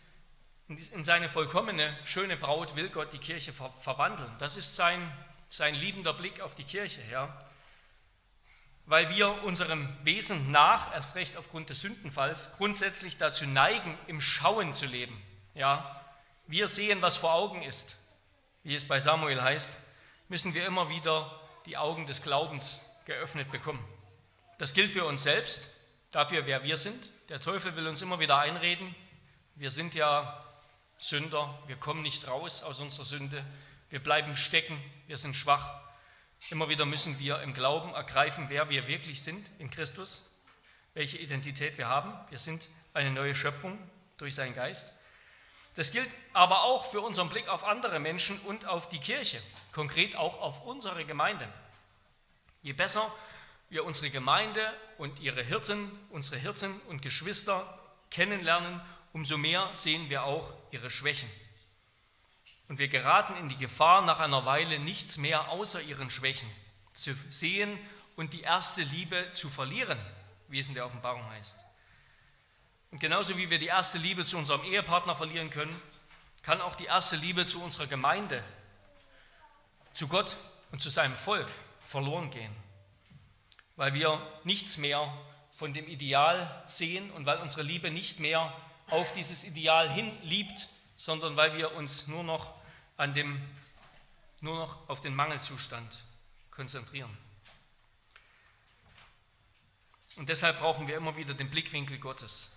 in 0.94 1.04
seine 1.04 1.28
vollkommene, 1.28 1.94
schöne 2.06 2.38
Braut 2.38 2.78
will 2.78 2.88
Gott 2.88 3.12
die 3.12 3.18
Kirche 3.18 3.52
ver 3.52 3.70
verwandeln. 3.70 4.32
Das 4.40 4.56
ist 4.56 4.78
sein, 4.78 5.12
sein 5.50 5.76
liebender 5.76 6.14
Blick 6.14 6.40
auf 6.40 6.56
die 6.56 6.64
Kirche, 6.64 7.02
ja. 7.12 7.38
Weil 8.86 9.10
wir 9.10 9.44
unserem 9.44 9.90
Wesen 10.06 10.52
nach, 10.52 10.94
erst 10.94 11.16
recht 11.16 11.36
aufgrund 11.36 11.70
des 11.70 11.82
Sündenfalls, 11.82 12.56
grundsätzlich 12.56 13.18
dazu 13.18 13.46
neigen, 13.46 13.98
im 14.08 14.22
Schauen 14.22 14.74
zu 14.74 14.86
leben. 14.86 15.22
Ja. 15.54 16.02
Wir 16.48 16.70
sehen, 16.70 17.02
was 17.02 17.18
vor 17.18 17.34
Augen 17.34 17.62
ist. 17.62 17.98
Wie 18.64 18.74
es 18.74 18.88
bei 18.88 19.02
Samuel 19.02 19.42
heißt, 19.42 19.80
müssen 20.30 20.54
wir 20.54 20.66
immer 20.66 20.88
wieder 20.88 21.45
die 21.66 21.78
Augen 21.78 22.06
des 22.06 22.22
Glaubens 22.22 22.90
geöffnet 23.06 23.52
bekommen. 23.52 23.84
Das 24.58 24.74
gilt 24.74 24.92
für 24.92 25.06
uns 25.06 25.24
selbst, 25.24 25.70
dafür, 26.12 26.46
wer 26.46 26.64
wir 26.64 26.78
sind. 26.78 27.10
Der 27.30 27.40
Teufel 27.40 27.76
will 27.76 27.88
uns 27.88 28.02
immer 28.02 28.20
wieder 28.20 28.40
einreden, 28.40 28.96
wir 29.56 29.70
sind 29.70 29.96
ja 29.96 30.44
Sünder, 30.98 31.58
wir 31.68 31.76
kommen 31.76 32.02
nicht 32.02 32.28
raus 32.28 32.64
aus 32.64 32.80
unserer 32.80 33.06
Sünde, 33.06 33.46
wir 33.90 34.02
bleiben 34.02 34.36
stecken, 34.36 34.82
wir 35.08 35.18
sind 35.18 35.36
schwach. 35.36 35.82
Immer 36.50 36.70
wieder 36.70 36.86
müssen 36.86 37.20
wir 37.20 37.42
im 37.42 37.54
Glauben 37.54 37.94
ergreifen, 37.94 38.46
wer 38.50 38.70
wir 38.70 38.88
wirklich 38.88 39.24
sind 39.24 39.50
in 39.60 39.70
Christus, 39.70 40.30
welche 40.94 41.18
Identität 41.18 41.78
wir 41.78 41.88
haben. 41.88 42.14
Wir 42.30 42.40
sind 42.40 42.68
eine 42.94 43.12
neue 43.12 43.36
Schöpfung 43.36 43.78
durch 44.18 44.36
seinen 44.36 44.56
Geist. 44.56 45.00
Das 45.76 45.92
gilt 45.92 46.10
aber 46.34 46.64
auch 46.64 46.86
für 46.86 47.02
unseren 47.02 47.30
Blick 47.30 47.48
auf 47.48 47.64
andere 47.64 48.00
Menschen 48.00 48.40
und 48.42 48.66
auf 48.66 48.90
die 48.90 49.00
Kirche, 49.00 49.42
konkret 49.74 50.16
auch 50.16 50.42
auf 50.42 50.66
unsere 50.66 51.06
Gemeinde. 51.06 51.48
Je 52.62 52.74
besser 52.74 53.12
wir 53.70 53.84
unsere 53.84 54.10
Gemeinde 54.10 54.74
und 54.98 55.20
ihre 55.20 55.44
Hirten, 55.44 55.92
unsere 56.12 56.38
Hirten 56.38 56.80
und 56.88 57.02
Geschwister 57.02 57.62
kennenlernen 58.10 58.82
umso 59.16 59.38
mehr 59.38 59.70
sehen 59.74 60.10
wir 60.10 60.26
auch 60.26 60.54
ihre 60.72 60.90
Schwächen. 60.90 61.30
Und 62.68 62.80
wir 62.80 62.90
geraten 62.90 63.34
in 63.38 63.48
die 63.48 63.56
Gefahr, 63.56 64.02
nach 64.02 64.20
einer 64.20 64.46
Weile 64.46 64.78
nichts 64.78 65.16
mehr 65.16 65.50
außer 65.52 65.82
ihren 65.82 66.10
Schwächen 66.10 66.50
zu 66.92 67.14
sehen 67.30 67.80
und 68.18 68.34
die 68.34 68.42
erste 68.42 68.82
Liebe 68.82 69.32
zu 69.32 69.50
verlieren, 69.50 69.98
wie 70.50 70.60
es 70.60 70.68
in 70.68 70.74
der 70.74 70.86
Offenbarung 70.86 71.26
heißt. 71.30 71.64
Und 72.96 73.02
genauso 73.02 73.38
wie 73.38 73.50
wir 73.50 73.60
die 73.60 73.66
erste 73.66 73.98
Liebe 73.98 74.24
zu 74.24 74.38
unserem 74.38 74.64
Ehepartner 74.64 75.18
verlieren 75.18 75.50
können, 75.50 75.76
kann 76.44 76.62
auch 76.62 76.76
die 76.76 76.86
erste 76.86 77.18
Liebe 77.18 77.46
zu 77.46 77.62
unserer 77.62 77.88
Gemeinde, 77.88 78.42
zu 79.92 80.08
Gott 80.08 80.38
und 80.72 80.82
zu 80.82 80.90
seinem 80.90 81.18
Volk 81.18 81.50
verloren 81.78 82.32
gehen, 82.32 82.56
weil 83.76 83.94
wir 83.94 84.26
nichts 84.46 84.78
mehr 84.78 85.14
von 85.52 85.74
dem 85.74 85.90
Ideal 85.90 86.64
sehen 86.68 87.12
und 87.12 87.26
weil 87.26 87.40
unsere 87.40 87.64
Liebe 87.64 87.92
nicht 87.92 88.22
mehr 88.22 88.56
auf 88.90 89.12
dieses 89.12 89.44
Ideal 89.44 89.90
hin 89.90 90.10
liebt, 90.24 90.70
sondern 90.96 91.36
weil 91.36 91.58
wir 91.58 91.76
uns 91.76 92.08
nur 92.08 92.24
noch, 92.24 92.54
an 92.96 93.14
dem, 93.14 93.42
nur 94.40 94.58
noch 94.58 94.88
auf 94.88 95.02
den 95.02 95.14
Mangelzustand 95.14 96.00
konzentrieren. 96.50 97.18
Und 100.16 100.30
deshalb 100.30 100.60
brauchen 100.60 100.88
wir 100.88 100.96
immer 100.96 101.18
wieder 101.18 101.34
den 101.34 101.50
Blickwinkel 101.50 102.00
Gottes, 102.00 102.56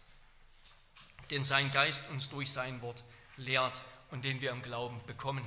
den 1.31 1.45
sein 1.45 1.71
Geist 1.73 2.11
uns 2.11 2.29
durch 2.31 2.53
sein 2.53 2.81
Wort 2.83 3.05
lehrt 3.37 3.83
und 4.11 4.25
den 4.25 4.41
wir 4.41 4.51
im 4.51 4.63
Glauben 4.63 5.01
bekommen. 5.07 5.45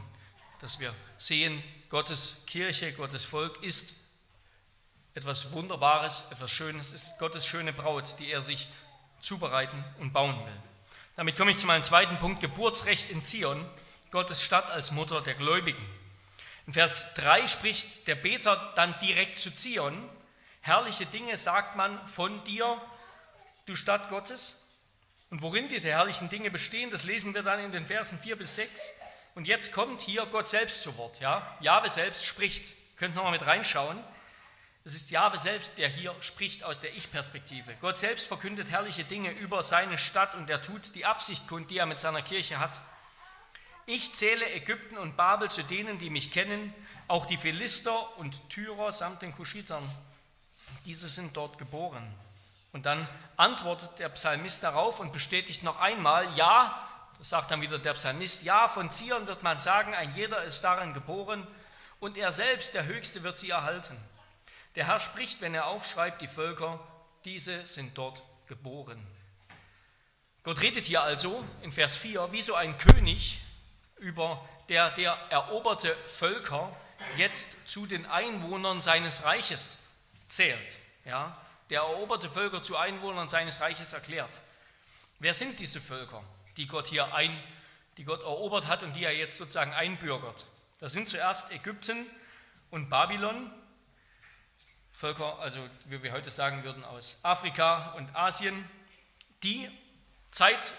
Dass 0.59 0.79
wir 0.79 0.93
sehen, 1.17 1.63
Gottes 1.89 2.43
Kirche, 2.47 2.93
Gottes 2.93 3.25
Volk 3.25 3.61
ist 3.63 3.95
etwas 5.13 5.51
Wunderbares, 5.51 6.25
etwas 6.31 6.51
Schönes, 6.51 6.93
ist 6.93 7.19
Gottes 7.19 7.45
schöne 7.45 7.73
Braut, 7.73 8.19
die 8.19 8.31
er 8.31 8.41
sich 8.41 8.69
zubereiten 9.19 9.83
und 9.99 10.13
bauen 10.13 10.37
will. 10.45 10.61
Damit 11.15 11.35
komme 11.35 11.51
ich 11.51 11.57
zu 11.57 11.65
meinem 11.65 11.83
zweiten 11.83 12.17
Punkt, 12.19 12.41
Geburtsrecht 12.41 13.09
in 13.09 13.23
Zion, 13.23 13.67
Gottes 14.11 14.41
Stadt 14.41 14.69
als 14.71 14.91
Mutter 14.91 15.21
der 15.21 15.35
Gläubigen. 15.35 15.85
In 16.67 16.73
Vers 16.73 17.13
3 17.15 17.47
spricht 17.47 18.07
der 18.07 18.15
Beter 18.15 18.73
dann 18.75 18.97
direkt 18.99 19.39
zu 19.39 19.53
Zion. 19.53 20.09
Herrliche 20.61 21.05
Dinge 21.05 21.37
sagt 21.37 21.75
man 21.75 22.07
von 22.07 22.43
dir, 22.43 22.79
du 23.65 23.75
Stadt 23.75 24.09
Gottes. 24.09 24.67
Und 25.31 25.41
worin 25.41 25.69
diese 25.69 25.87
herrlichen 25.87 26.29
Dinge 26.29 26.51
bestehen, 26.51 26.89
das 26.89 27.05
lesen 27.05 27.33
wir 27.33 27.41
dann 27.41 27.59
in 27.61 27.71
den 27.71 27.85
Versen 27.85 28.19
4 28.19 28.35
bis 28.35 28.55
6. 28.55 28.93
Und 29.33 29.47
jetzt 29.47 29.71
kommt 29.71 30.01
hier 30.01 30.25
Gott 30.25 30.49
selbst 30.49 30.83
zu 30.83 30.97
Wort. 30.97 31.21
Ja? 31.21 31.57
Jahwe 31.61 31.89
selbst 31.89 32.25
spricht. 32.25 32.73
Könnt 32.97 33.15
noch 33.15 33.23
mal 33.23 33.31
mit 33.31 33.45
reinschauen. 33.45 33.97
Es 34.83 34.93
ist 34.93 35.09
Jahwe 35.09 35.37
selbst, 35.37 35.77
der 35.77 35.87
hier 35.87 36.13
spricht 36.19 36.65
aus 36.65 36.81
der 36.81 36.93
Ich-Perspektive. 36.95 37.73
Gott 37.79 37.95
selbst 37.95 38.27
verkündet 38.27 38.71
herrliche 38.71 39.05
Dinge 39.05 39.31
über 39.31 39.63
seine 39.63 39.97
Stadt 39.97 40.35
und 40.35 40.49
er 40.49 40.61
tut 40.61 40.95
die 40.95 41.05
Absicht 41.05 41.47
kund, 41.47 41.71
die 41.71 41.77
er 41.77 41.85
mit 41.85 41.97
seiner 41.97 42.21
Kirche 42.21 42.59
hat. 42.59 42.81
Ich 43.85 44.13
zähle 44.13 44.51
Ägypten 44.51 44.97
und 44.97 45.15
Babel 45.15 45.49
zu 45.49 45.63
denen, 45.63 45.97
die 45.97 46.09
mich 46.09 46.31
kennen, 46.31 46.73
auch 47.07 47.25
die 47.25 47.37
Philister 47.37 48.17
und 48.17 48.49
Tyrer 48.49 48.91
samt 48.91 49.21
den 49.21 49.33
Kuschitern. 49.33 49.83
Diese 50.85 51.07
sind 51.07 51.37
dort 51.37 51.57
geboren. 51.57 52.03
Und 52.71 52.85
dann 52.85 53.07
antwortet 53.37 53.99
der 53.99 54.09
Psalmist 54.09 54.63
darauf 54.63 54.99
und 54.99 55.13
bestätigt 55.13 55.63
noch 55.63 55.79
einmal, 55.79 56.27
ja, 56.37 56.87
das 57.17 57.29
sagt 57.29 57.51
dann 57.51 57.61
wieder 57.61 57.79
der 57.79 57.93
Psalmist, 57.93 58.43
ja, 58.43 58.67
von 58.67 58.91
Zion 58.91 59.27
wird 59.27 59.43
man 59.43 59.59
sagen, 59.59 59.93
ein 59.93 60.13
jeder 60.15 60.43
ist 60.43 60.61
darin 60.61 60.93
geboren 60.93 61.45
und 61.99 62.17
er 62.17 62.31
selbst, 62.31 62.73
der 62.73 62.85
Höchste, 62.85 63.23
wird 63.23 63.37
sie 63.37 63.49
erhalten. 63.49 63.97
Der 64.75 64.87
Herr 64.87 64.99
spricht, 64.99 65.41
wenn 65.41 65.53
er 65.53 65.67
aufschreibt, 65.67 66.21
die 66.21 66.27
Völker, 66.27 66.79
diese 67.25 67.67
sind 67.67 67.97
dort 67.97 68.23
geboren. 68.47 69.05
Gott 70.43 70.61
redet 70.61 70.85
hier 70.85 71.03
also 71.03 71.43
in 71.61 71.71
Vers 71.71 71.95
4 71.97 72.31
wie 72.31 72.41
so 72.41 72.55
ein 72.55 72.77
König 72.77 73.39
über 73.97 74.43
der, 74.69 74.89
der 74.91 75.13
eroberte 75.29 75.95
Völker 76.07 76.75
jetzt 77.17 77.67
zu 77.69 77.85
den 77.85 78.05
Einwohnern 78.05 78.81
seines 78.81 79.23
Reiches 79.25 79.77
zählt. 80.29 80.77
Ja? 81.05 81.37
Der 81.71 81.79
eroberte 81.79 82.29
Völker 82.29 82.61
zu 82.61 82.75
Einwohnern 82.75 83.29
seines 83.29 83.61
Reiches 83.61 83.93
erklärt. 83.93 84.41
Wer 85.19 85.33
sind 85.33 85.57
diese 85.57 85.79
Völker, 85.79 86.21
die 86.57 86.67
Gott 86.67 86.87
hier 86.87 87.15
ein, 87.15 87.31
die 87.95 88.03
Gott 88.03 88.21
erobert 88.23 88.67
hat 88.67 88.83
und 88.83 88.93
die 88.93 89.05
er 89.05 89.15
jetzt 89.15 89.37
sozusagen 89.37 89.73
einbürgert? 89.73 90.45
Das 90.81 90.91
sind 90.91 91.07
zuerst 91.07 91.53
Ägypten 91.53 92.05
und 92.71 92.89
Babylon, 92.89 93.49
Völker, 94.91 95.39
also 95.39 95.65
wie 95.85 96.03
wir 96.03 96.11
heute 96.11 96.29
sagen 96.29 96.65
würden, 96.65 96.83
aus 96.83 97.21
Afrika 97.23 97.93
und 97.93 98.13
Asien, 98.17 98.69
die 99.41 99.69
Zeit, 100.29 100.73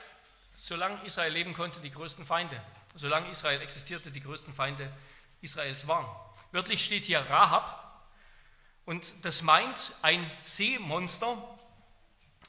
solange 0.53 1.03
Israel 1.07 1.33
leben 1.33 1.55
konnte, 1.55 1.81
die 1.81 1.91
größten 1.91 2.27
Feinde, 2.27 2.61
solange 2.95 3.31
Israel 3.31 3.63
existierte, 3.63 4.11
die 4.11 4.21
größten 4.21 4.53
Feinde 4.53 4.93
Israels 5.41 5.89
waren. 5.89 6.07
Wörtlich 6.51 6.85
steht 6.85 7.05
hier 7.05 7.21
Rahab 7.21 7.82
und 8.85 9.25
das 9.25 9.43
meint 9.43 9.93
ein 10.03 10.31
Seemonster. 10.43 11.37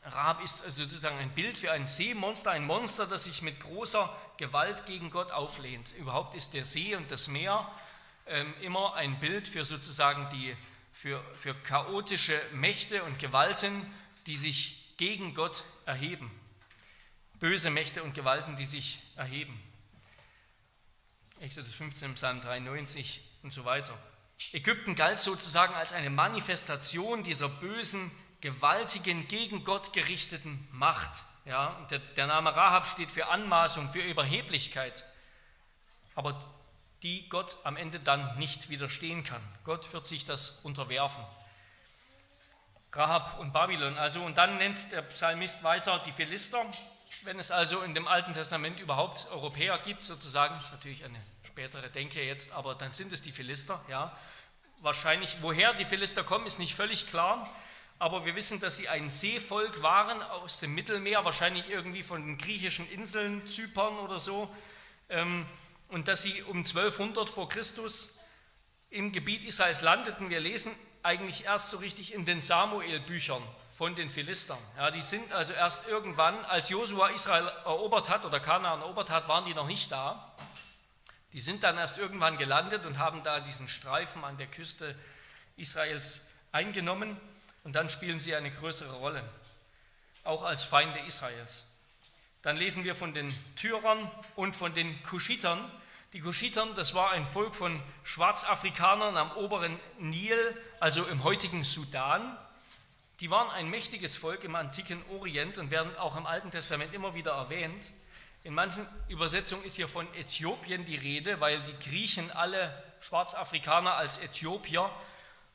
Rahab 0.05 0.43
ist 0.43 0.65
also 0.65 0.83
sozusagen 0.83 1.17
ein 1.17 1.29
Bild 1.31 1.57
für 1.57 1.71
ein 1.71 1.87
Seemonster, 1.87 2.51
ein 2.51 2.65
Monster, 2.65 3.05
das 3.05 3.25
sich 3.25 3.41
mit 3.41 3.59
großer 3.59 4.13
Gewalt 4.37 4.85
gegen 4.85 5.11
Gott 5.11 5.31
auflehnt. 5.31 5.93
Überhaupt 5.97 6.35
ist 6.35 6.53
der 6.53 6.65
See 6.65 6.95
und 6.95 7.09
das 7.11 7.27
Meer 7.27 7.71
ähm, 8.25 8.53
immer 8.61 8.95
ein 8.95 9.19
Bild 9.19 9.47
für 9.47 9.63
sozusagen 9.63 10.29
die, 10.29 10.55
für, 10.91 11.23
für 11.35 11.53
chaotische 11.53 12.39
Mächte 12.51 13.03
und 13.03 13.19
Gewalten, 13.19 13.85
die 14.25 14.35
sich 14.35 14.95
gegen 14.97 15.33
Gott 15.33 15.63
erheben. 15.85 16.31
Böse 17.39 17.69
Mächte 17.69 18.03
und 18.03 18.13
Gewalten, 18.13 18.55
die 18.55 18.65
sich 18.65 18.99
erheben. 19.15 19.61
Exodus 21.39 21.73
15, 21.73 22.15
Psalm 22.15 22.41
93 22.41 23.21
und 23.43 23.51
so 23.51 23.65
weiter. 23.65 23.97
Ägypten 24.51 24.95
galt 24.95 25.19
sozusagen 25.19 25.73
als 25.73 25.93
eine 25.93 26.09
Manifestation 26.09 27.23
dieser 27.23 27.49
bösen, 27.49 28.11
gewaltigen, 28.41 29.27
gegen 29.27 29.63
Gott 29.63 29.93
gerichteten 29.93 30.67
Macht. 30.71 31.23
Ja, 31.45 31.77
der, 31.89 31.99
der 31.99 32.27
Name 32.27 32.55
Rahab 32.55 32.85
steht 32.85 33.11
für 33.11 33.27
Anmaßung, 33.27 33.91
für 33.91 34.01
Überheblichkeit, 34.01 35.03
aber 36.15 36.41
die 37.03 37.27
Gott 37.29 37.57
am 37.63 37.75
Ende 37.75 37.99
dann 37.99 38.37
nicht 38.37 38.69
widerstehen 38.69 39.23
kann. 39.23 39.41
Gott 39.65 39.91
wird 39.91 40.05
sich 40.05 40.25
das 40.25 40.61
unterwerfen. 40.63 41.23
Rahab 42.93 43.39
und 43.39 43.51
Babylon 43.51 43.97
also. 43.97 44.21
Und 44.21 44.37
dann 44.37 44.57
nennt 44.57 44.91
der 44.91 45.01
Psalmist 45.01 45.63
weiter 45.63 45.99
die 45.99 46.11
Philister. 46.11 46.63
Wenn 47.23 47.39
es 47.39 47.51
also 47.51 47.81
in 47.81 47.93
dem 47.93 48.07
Alten 48.07 48.33
Testament 48.33 48.79
überhaupt 48.79 49.27
Europäer 49.31 49.79
gibt, 49.79 50.03
sozusagen, 50.03 50.59
ist 50.59 50.71
natürlich 50.71 51.03
eine 51.03 51.19
spätere 51.43 51.89
Denke 51.89 52.23
jetzt, 52.23 52.51
aber 52.51 52.75
dann 52.75 52.91
sind 52.91 53.11
es 53.11 53.21
die 53.21 53.31
Philister. 53.31 53.83
Ja. 53.89 54.15
Wahrscheinlich, 54.83 55.37
woher 55.39 55.73
die 55.73 55.85
Philister 55.85 56.25
kommen, 56.25 56.45
ist 56.45 56.59
nicht 56.59 56.75
völlig 56.75 57.07
klar. 57.07 57.49
Aber 57.99 58.25
wir 58.25 58.35
wissen, 58.35 58.59
dass 58.59 58.75
sie 58.75 58.89
ein 58.89 59.09
Seevolk 59.09 59.81
waren 59.81 60.21
aus 60.21 60.59
dem 60.59 60.75
Mittelmeer, 60.75 61.23
wahrscheinlich 61.23 61.69
irgendwie 61.69 62.03
von 62.03 62.21
den 62.21 62.37
griechischen 62.37 62.91
Inseln, 62.91 63.47
Zypern 63.47 63.97
oder 63.99 64.19
so. 64.19 64.53
Ähm, 65.07 65.45
und 65.87 66.09
dass 66.09 66.23
sie 66.23 66.43
um 66.43 66.57
1200 66.57 67.29
vor 67.29 67.47
Christus 67.47 68.19
im 68.89 69.13
Gebiet 69.13 69.45
Israels 69.45 69.81
landeten. 69.81 70.29
Wir 70.29 70.41
lesen 70.41 70.73
eigentlich 71.01 71.45
erst 71.45 71.69
so 71.69 71.77
richtig 71.77 72.13
in 72.13 72.25
den 72.25 72.41
Samuel-Büchern 72.41 73.41
von 73.71 73.95
den 73.95 74.09
Philistern. 74.09 74.57
Ja, 74.75 74.91
die 74.91 75.01
sind 75.01 75.31
also 75.31 75.53
erst 75.53 75.87
irgendwann, 75.87 76.43
als 76.43 76.67
Josua 76.67 77.07
Israel 77.07 77.47
erobert 77.63 78.09
hat 78.09 78.25
oder 78.25 78.41
Kanaan 78.41 78.81
erobert 78.81 79.09
hat, 79.11 79.29
waren 79.29 79.45
die 79.45 79.53
noch 79.53 79.67
nicht 79.67 79.93
da. 79.93 80.35
Die 81.33 81.39
sind 81.39 81.63
dann 81.63 81.77
erst 81.77 81.97
irgendwann 81.97 82.37
gelandet 82.37 82.85
und 82.85 82.99
haben 82.99 83.23
da 83.23 83.39
diesen 83.39 83.67
Streifen 83.67 84.23
an 84.23 84.37
der 84.37 84.47
Küste 84.47 84.95
Israels 85.57 86.27
eingenommen 86.51 87.17
und 87.63 87.73
dann 87.73 87.89
spielen 87.89 88.19
sie 88.19 88.35
eine 88.35 88.51
größere 88.51 88.93
Rolle, 88.93 89.23
auch 90.23 90.43
als 90.43 90.63
Feinde 90.63 90.99
Israels. 90.99 91.65
Dann 92.43 92.57
lesen 92.57 92.83
wir 92.83 92.93
von 92.93 93.13
den 93.13 93.33
Tyrern 93.55 94.09
und 94.35 94.55
von 94.55 94.73
den 94.73 95.01
Kuschitern. 95.03 95.59
Die 96.11 96.19
Kuschitern, 96.19 96.75
das 96.75 96.93
war 96.93 97.11
ein 97.11 97.25
Volk 97.25 97.55
von 97.55 97.81
Schwarzafrikanern 98.03 99.17
am 99.17 99.31
oberen 99.31 99.79
Nil, 99.97 100.37
also 100.79 101.03
im 101.05 101.23
heutigen 101.23 101.63
Sudan. 101.63 102.37
Die 103.21 103.31
waren 103.31 103.49
ein 103.49 103.69
mächtiges 103.69 104.17
Volk 104.17 104.43
im 104.43 104.55
antiken 104.55 105.01
Orient 105.09 105.57
und 105.57 105.71
werden 105.71 105.95
auch 105.97 106.17
im 106.17 106.27
Alten 106.27 106.51
Testament 106.51 106.93
immer 106.93 107.15
wieder 107.15 107.31
erwähnt. 107.31 107.91
In 108.45 108.53
manchen 108.53 108.85
Übersetzungen 109.07 109.63
ist 109.63 109.77
hier 109.77 109.87
von 109.87 110.05
Äthiopien 110.15 110.83
die 110.83 110.97
Rede, 110.97 111.39
weil 111.39 111.61
die 111.61 111.89
Griechen 111.89 112.29
alle 112.31 112.83
Schwarzafrikaner 112.99 113.93
als 113.93 114.17
Äthiopier, 114.17 114.89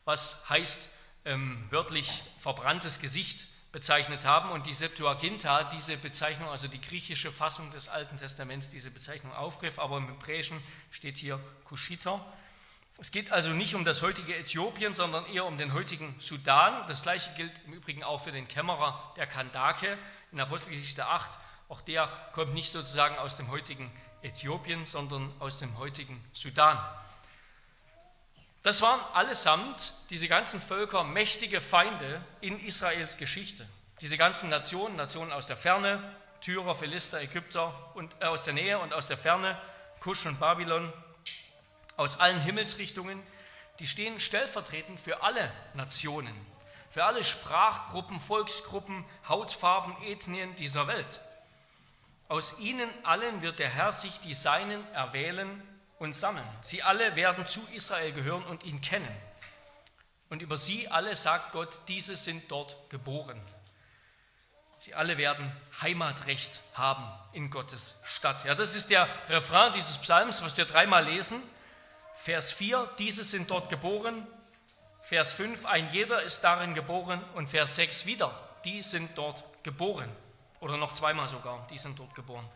was 0.06 0.48
heißt 0.48 0.88
ähm, 1.26 1.66
wörtlich 1.68 2.22
verbranntes 2.38 3.00
Gesicht, 3.00 3.46
bezeichnet 3.72 4.24
haben 4.24 4.50
und 4.50 4.66
die 4.66 4.72
Septuaginta 4.72 5.64
diese 5.64 5.98
Bezeichnung, 5.98 6.48
also 6.48 6.68
die 6.68 6.80
griechische 6.80 7.30
Fassung 7.30 7.70
des 7.72 7.88
Alten 7.88 8.16
Testaments, 8.16 8.70
diese 8.70 8.90
Bezeichnung 8.90 9.34
aufgriff, 9.34 9.78
aber 9.78 9.98
im 9.98 10.08
Hebräischen 10.08 10.58
steht 10.90 11.18
hier 11.18 11.38
Kushiter. 11.64 12.24
Es 12.96 13.12
geht 13.12 13.30
also 13.30 13.50
nicht 13.50 13.74
um 13.74 13.84
das 13.84 14.00
heutige 14.00 14.34
Äthiopien, 14.34 14.94
sondern 14.94 15.26
eher 15.26 15.44
um 15.44 15.58
den 15.58 15.74
heutigen 15.74 16.14
Sudan. 16.18 16.86
Das 16.86 17.02
gleiche 17.02 17.30
gilt 17.34 17.52
im 17.66 17.74
Übrigen 17.74 18.02
auch 18.02 18.22
für 18.22 18.32
den 18.32 18.48
Kämmerer 18.48 19.12
der 19.16 19.26
Kandake 19.26 19.98
in 20.32 20.40
Apostelgeschichte 20.40 21.04
8 21.04 21.38
auch 21.68 21.80
der 21.82 22.08
kommt 22.32 22.54
nicht 22.54 22.70
sozusagen 22.70 23.16
aus 23.18 23.36
dem 23.36 23.48
heutigen 23.50 23.90
Äthiopien, 24.22 24.84
sondern 24.84 25.32
aus 25.38 25.58
dem 25.58 25.76
heutigen 25.78 26.22
Sudan. 26.32 26.78
Das 28.62 28.82
waren 28.82 29.00
allesamt, 29.14 29.92
diese 30.10 30.28
ganzen 30.28 30.60
Völker, 30.60 31.04
mächtige 31.04 31.60
Feinde 31.60 32.20
in 32.40 32.58
Israels 32.58 33.16
Geschichte. 33.16 33.66
Diese 34.00 34.16
ganzen 34.16 34.48
Nationen, 34.48 34.96
Nationen 34.96 35.32
aus 35.32 35.46
der 35.46 35.56
Ferne, 35.56 36.02
Tyrer, 36.40 36.74
Philister, 36.74 37.20
Ägypter 37.20 37.72
und 37.94 38.14
äh, 38.20 38.26
aus 38.26 38.44
der 38.44 38.54
Nähe 38.54 38.78
und 38.78 38.92
aus 38.92 39.08
der 39.08 39.18
Ferne, 39.18 39.60
Kusch 40.00 40.26
und 40.26 40.38
Babylon, 40.40 40.92
aus 41.96 42.20
allen 42.20 42.40
Himmelsrichtungen, 42.40 43.22
die 43.80 43.86
stehen 43.86 44.20
stellvertretend 44.20 44.98
für 44.98 45.22
alle 45.22 45.52
Nationen, 45.74 46.34
für 46.90 47.04
alle 47.04 47.24
Sprachgruppen, 47.24 48.20
Volksgruppen, 48.20 49.04
Hautfarben, 49.28 49.96
Ethnien 50.04 50.54
dieser 50.56 50.86
Welt. 50.86 51.20
Aus 52.28 52.58
ihnen 52.58 52.90
allen 53.04 53.40
wird 53.40 53.58
der 53.58 53.70
Herr 53.70 53.92
sich 53.92 54.20
die 54.20 54.34
Seinen 54.34 54.86
erwählen 54.92 55.62
und 55.98 56.14
sammeln. 56.14 56.44
Sie 56.60 56.82
alle 56.82 57.16
werden 57.16 57.46
zu 57.46 57.66
Israel 57.74 58.12
gehören 58.12 58.44
und 58.44 58.64
ihn 58.64 58.82
kennen. 58.82 59.08
Und 60.28 60.42
über 60.42 60.58
sie 60.58 60.88
alle 60.88 61.16
sagt 61.16 61.52
Gott, 61.52 61.80
diese 61.88 62.16
sind 62.16 62.50
dort 62.50 62.76
geboren. 62.90 63.40
Sie 64.78 64.94
alle 64.94 65.16
werden 65.16 65.50
Heimatrecht 65.80 66.60
haben 66.74 67.04
in 67.32 67.50
Gottes 67.50 68.00
Stadt. 68.04 68.44
Ja, 68.44 68.54
das 68.54 68.76
ist 68.76 68.90
der 68.90 69.08
Refrain 69.28 69.72
dieses 69.72 69.98
Psalms, 69.98 70.42
was 70.42 70.56
wir 70.56 70.66
dreimal 70.66 71.04
lesen. 71.04 71.42
Vers 72.14 72.52
4, 72.52 72.90
diese 72.98 73.24
sind 73.24 73.50
dort 73.50 73.70
geboren. 73.70 74.26
Vers 75.02 75.32
5, 75.32 75.64
ein 75.64 75.90
jeder 75.92 76.22
ist 76.22 76.42
darin 76.42 76.74
geboren. 76.74 77.24
Und 77.34 77.46
Vers 77.46 77.76
6 77.76 78.04
wieder, 78.04 78.38
die 78.64 78.82
sind 78.82 79.16
dort 79.16 79.44
geboren. 79.64 80.14
Oder 80.60 80.76
noch 80.76 80.94
zweimal 80.94 81.28
sogar, 81.28 81.66
die 81.70 81.78
sind 81.78 81.98
dort 81.98 82.14
geboren. 82.14 82.48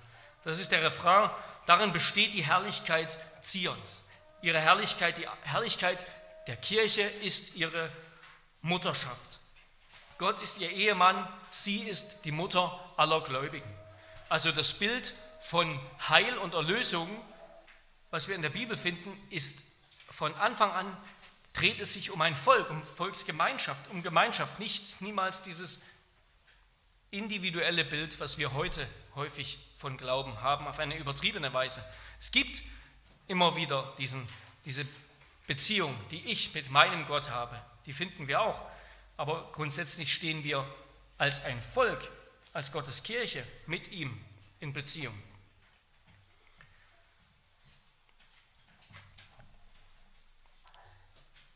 Das 0.43 0.59
ist 0.59 0.73
der 0.73 0.83
Refrain, 0.83 1.31
darin 1.67 1.93
besteht 1.93 2.35
die 2.35 2.45
Herrlichkeit 2.45 3.19
Zions. 3.43 4.05
Ihre 4.41 4.61
Herrlichkeit, 4.61 5.19
die 5.19 5.29
Herrlichkeit 5.43 6.05
der 6.49 6.57
Kirche 6.57 7.03
ist 7.03 7.55
ihre 7.55 7.91
Mutterschaft. 8.61 9.39
Gott 10.19 10.41
ist 10.41 10.59
ihr 10.59 10.71
Ehemann, 10.71 11.29
sie 11.49 11.81
ist 11.81 12.25
die 12.25 12.33
Mutter 12.33 12.79
aller 12.97 13.21
Gläubigen. 13.21 13.73
Also 14.29 14.51
das 14.51 14.73
Bild 14.73 15.15
von 15.41 15.81
Heil 16.09 16.37
und 16.39 16.55
Erlösung, 16.55 17.09
was 18.11 18.29
wir 18.29 18.35
in 18.35 18.43
der 18.43 18.51
Bibel 18.51 18.77
finden, 18.77 19.17
ist 19.31 19.63
von 20.11 20.35
Anfang 20.35 20.73
an 20.73 20.97
dreht 21.53 21.81
es 21.81 21.93
sich 21.93 22.11
um 22.11 22.21
ein 22.21 22.37
Volk, 22.37 22.71
um 22.71 22.83
Volksgemeinschaft, 22.83 23.91
um 23.91 24.03
Gemeinschaft, 24.03 24.59
nicht 24.59 25.01
niemals 25.01 25.43
dieses 25.43 25.83
individuelle 27.13 27.85
Bild, 27.85 28.19
was 28.19 28.39
wir 28.39 28.55
heute 28.55 28.87
häufig 29.15 29.59
von 29.77 29.97
Glauben 29.97 30.41
haben, 30.41 30.67
auf 30.67 30.79
eine 30.79 30.97
übertriebene 30.97 31.53
Weise. 31.53 31.85
Es 32.19 32.33
gibt 32.33 32.63
immer 33.29 33.55
wieder 33.55 33.95
diesen, 33.99 34.27
diese 34.65 34.85
Beziehung, 35.47 35.95
die 36.11 36.25
ich 36.25 36.55
mit 36.55 36.71
meinem 36.71 37.07
Gott 37.07 37.31
habe, 37.31 37.61
die 37.87 37.93
finden 37.93 38.27
wir 38.29 38.41
auch. 38.41 38.61
Aber 39.17 39.51
grundsätzlich 39.53 40.13
stehen 40.13 40.43
wir 40.43 40.67
als 41.19 41.45
ein 41.45 41.61
Volk, 41.61 42.11
als 42.53 42.73
Gottes 42.73 43.03
Kirche 43.03 43.47
mit 43.67 43.93
ihm 43.93 44.19
in 44.61 44.73
Beziehung. 44.73 45.15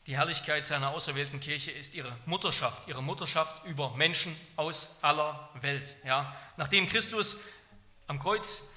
Die 0.07 0.15
Herrlichkeit 0.15 0.65
seiner 0.65 0.91
auserwählten 0.91 1.41
Kirche 1.41 1.69
ist 1.69 1.93
ihre 1.93 2.15
Mutterschaft, 2.25 2.87
ihre 2.87 3.03
Mutterschaft 3.03 3.65
über 3.65 3.91
Menschen 3.97 4.39
aus 4.55 4.99
aller 5.01 5.49
Welt. 5.59 5.97
Ja. 6.05 6.33
Nachdem 6.55 6.87
Christus 6.87 7.43
am 8.07 8.17
Kreuz 8.17 8.71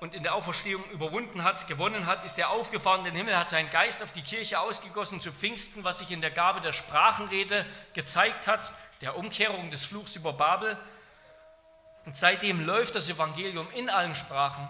und 0.00 0.14
in 0.14 0.22
der 0.22 0.34
Auferstehung 0.34 0.84
überwunden 0.90 1.42
hat, 1.42 1.66
gewonnen 1.68 2.04
hat, 2.04 2.22
ist 2.24 2.38
er 2.38 2.50
aufgefahren 2.50 2.98
in 2.98 3.06
den 3.06 3.16
Himmel, 3.16 3.38
hat 3.38 3.48
seinen 3.48 3.70
Geist 3.70 4.02
auf 4.02 4.12
die 4.12 4.20
Kirche 4.20 4.60
ausgegossen 4.60 5.22
zu 5.22 5.32
Pfingsten, 5.32 5.84
was 5.84 6.00
sich 6.00 6.10
in 6.10 6.20
der 6.20 6.30
Gabe 6.30 6.60
der 6.60 6.74
Sprachenrede 6.74 7.64
gezeigt 7.94 8.46
hat, 8.46 8.70
der 9.00 9.16
Umkehrung 9.16 9.70
des 9.70 9.86
Fluchs 9.86 10.16
über 10.16 10.34
Babel. 10.34 10.76
Und 12.04 12.14
seitdem 12.14 12.60
läuft 12.60 12.94
das 12.94 13.08
Evangelium 13.08 13.66
in 13.72 13.88
allen 13.88 14.14
Sprachen 14.14 14.68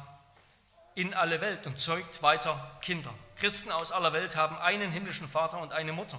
in 0.94 1.12
alle 1.12 1.40
Welt 1.40 1.66
und 1.66 1.80
zeugt 1.80 2.22
weiter 2.22 2.70
Kinder. 2.80 3.12
Christen 3.36 3.70
aus 3.72 3.92
aller 3.92 4.12
Welt 4.12 4.36
haben 4.36 4.56
einen 4.58 4.90
himmlischen 4.90 5.28
Vater 5.28 5.58
und 5.60 5.72
eine 5.72 5.92
Mutter. 5.92 6.18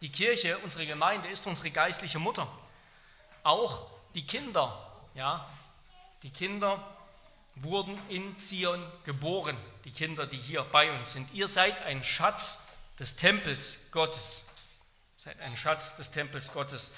Die 0.00 0.10
Kirche, 0.10 0.58
unsere 0.58 0.86
Gemeinde, 0.86 1.28
ist 1.28 1.46
unsere 1.46 1.70
geistliche 1.70 2.18
Mutter. 2.18 2.46
Auch 3.42 3.90
die 4.14 4.26
Kinder, 4.26 4.78
ja, 5.14 5.48
die 6.22 6.30
Kinder 6.30 6.82
wurden 7.56 7.98
in 8.08 8.36
Zion 8.38 8.84
geboren, 9.04 9.56
die 9.84 9.92
Kinder, 9.92 10.26
die 10.26 10.36
hier 10.36 10.62
bei 10.64 10.90
uns 10.92 11.12
sind. 11.12 11.32
Ihr 11.32 11.48
seid 11.48 11.82
ein 11.82 12.02
Schatz 12.02 12.68
des 12.98 13.16
Tempels 13.16 13.90
Gottes. 13.92 14.46
Seid 15.16 15.40
ein 15.40 15.56
Schatz 15.56 15.96
des 15.96 16.10
Tempels 16.10 16.52
Gottes. 16.52 16.96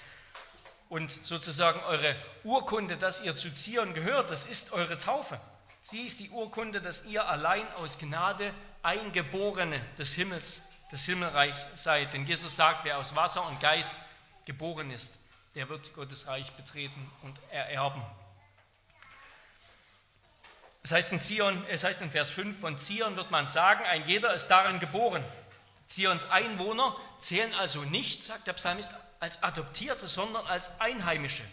Und 0.89 1.11
sozusagen 1.11 1.81
eure 1.81 2.17
Urkunde, 2.45 2.97
dass 2.97 3.21
ihr 3.21 3.37
zu 3.37 3.53
Zion 3.53 3.93
gehört, 3.93 4.31
das 4.31 4.47
ist 4.47 4.73
eure 4.73 4.97
Taufe. 4.97 5.41
Sie 5.89 6.01
ist 6.01 6.19
die 6.19 6.31
Urkunde, 6.31 6.81
dass 6.81 7.05
ihr 7.05 7.29
allein 7.29 7.65
aus 7.75 8.01
Gnade 8.01 8.53
Eingeborene 8.83 9.81
des 9.97 10.15
Himmels, 10.15 10.63
des 10.91 11.07
Himmelreichs 11.07 11.81
seid. 11.81 12.13
Denn 12.13 12.27
Jesus 12.27 12.57
sagt, 12.57 12.85
wer 12.85 12.99
aus 12.99 13.15
Wasser 13.15 13.47
und 13.47 13.61
Geist 13.61 13.95
geboren 14.47 14.91
ist, 14.91 15.21
der 15.55 15.69
wird 15.69 15.95
Gottes 15.95 16.27
Reich 16.27 16.51
betreten 16.55 17.09
und 17.23 17.39
ererben. 17.53 18.03
Es 20.83 20.91
heißt 20.91 21.13
in 21.13 21.21
Zion, 21.21 21.65
es 21.69 21.85
heißt 21.85 22.03
in 22.03 22.11
Vers 22.11 22.31
5, 22.31 22.59
von 22.59 22.81
Zion 22.81 23.17
wird 23.17 23.31
man 23.31 23.47
sagen, 23.47 23.85
ein 23.85 24.09
jeder 24.09 24.35
ist 24.35 24.49
darin 24.49 24.81
geboren. 24.81 25.23
Zions 25.87 26.29
Einwohner 26.33 26.97
zählen 27.21 27.55
also 27.55 27.83
nicht, 27.83 28.25
sagt 28.25 28.49
der 28.49 28.55
Psalmist, 28.55 28.91
als 29.21 29.45
Adoptierte, 29.45 30.09
sondern 30.09 30.47
als 30.47 30.81
Einheimische. 30.81 31.45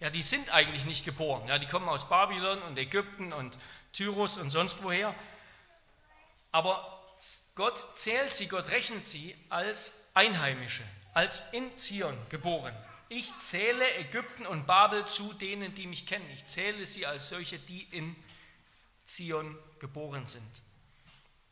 Ja, 0.00 0.10
die 0.10 0.22
sind 0.22 0.50
eigentlich 0.50 0.84
nicht 0.84 1.04
geboren. 1.04 1.48
Ja, 1.48 1.58
die 1.58 1.66
kommen 1.66 1.88
aus 1.88 2.08
Babylon 2.08 2.62
und 2.62 2.78
Ägypten 2.78 3.32
und 3.32 3.58
Tyrus 3.92 4.36
und 4.36 4.50
sonst 4.50 4.82
woher. 4.82 5.14
Aber 6.52 7.04
Gott 7.56 7.98
zählt 7.98 8.32
sie, 8.32 8.46
Gott 8.46 8.70
rechnet 8.70 9.06
sie 9.06 9.34
als 9.48 10.04
Einheimische, 10.14 10.84
als 11.14 11.52
in 11.52 11.76
Zion 11.76 12.16
geboren. 12.28 12.74
Ich 13.08 13.36
zähle 13.38 13.96
Ägypten 13.96 14.46
und 14.46 14.66
Babel 14.66 15.06
zu 15.06 15.32
denen, 15.32 15.74
die 15.74 15.86
mich 15.86 16.06
kennen. 16.06 16.28
Ich 16.32 16.44
zähle 16.46 16.86
sie 16.86 17.06
als 17.06 17.30
solche, 17.30 17.58
die 17.58 17.82
in 17.90 18.14
Zion 19.04 19.58
geboren 19.78 20.26
sind. 20.26 20.62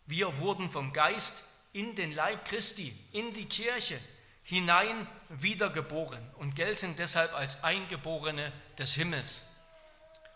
Wir 0.06 0.38
wurden 0.38 0.70
vom 0.70 0.92
Geist 0.92 1.48
in 1.72 1.96
den 1.96 2.12
Leib 2.12 2.44
Christi, 2.44 2.96
in 3.12 3.32
die 3.32 3.46
Kirche 3.46 3.98
hinein 4.46 5.08
wiedergeboren 5.28 6.24
und 6.38 6.54
gelten 6.54 6.94
deshalb 6.94 7.34
als 7.34 7.64
Eingeborene 7.64 8.52
des 8.78 8.94
Himmels, 8.94 9.42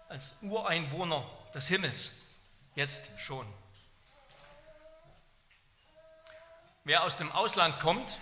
als 0.08 0.38
Ureinwohner 0.42 1.24
des 1.54 1.68
Himmels, 1.68 2.18
jetzt 2.74 3.08
schon. 3.20 3.46
Wer 6.82 7.04
aus 7.04 7.14
dem 7.14 7.30
Ausland 7.30 7.78
kommt 7.78 8.18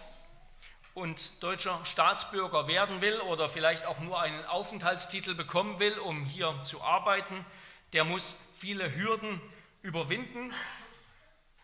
und 0.92 1.42
deutscher 1.42 1.80
Staatsbürger 1.86 2.68
werden 2.68 3.00
will 3.00 3.18
oder 3.20 3.48
vielleicht 3.48 3.86
auch 3.86 4.00
nur 4.00 4.20
einen 4.20 4.44
Aufenthaltstitel 4.44 5.34
bekommen 5.34 5.80
will, 5.80 5.98
um 5.98 6.26
hier 6.26 6.54
zu 6.64 6.82
arbeiten, 6.82 7.46
der 7.94 8.04
muss 8.04 8.36
viele 8.58 8.94
Hürden 8.94 9.40
überwinden. 9.80 10.52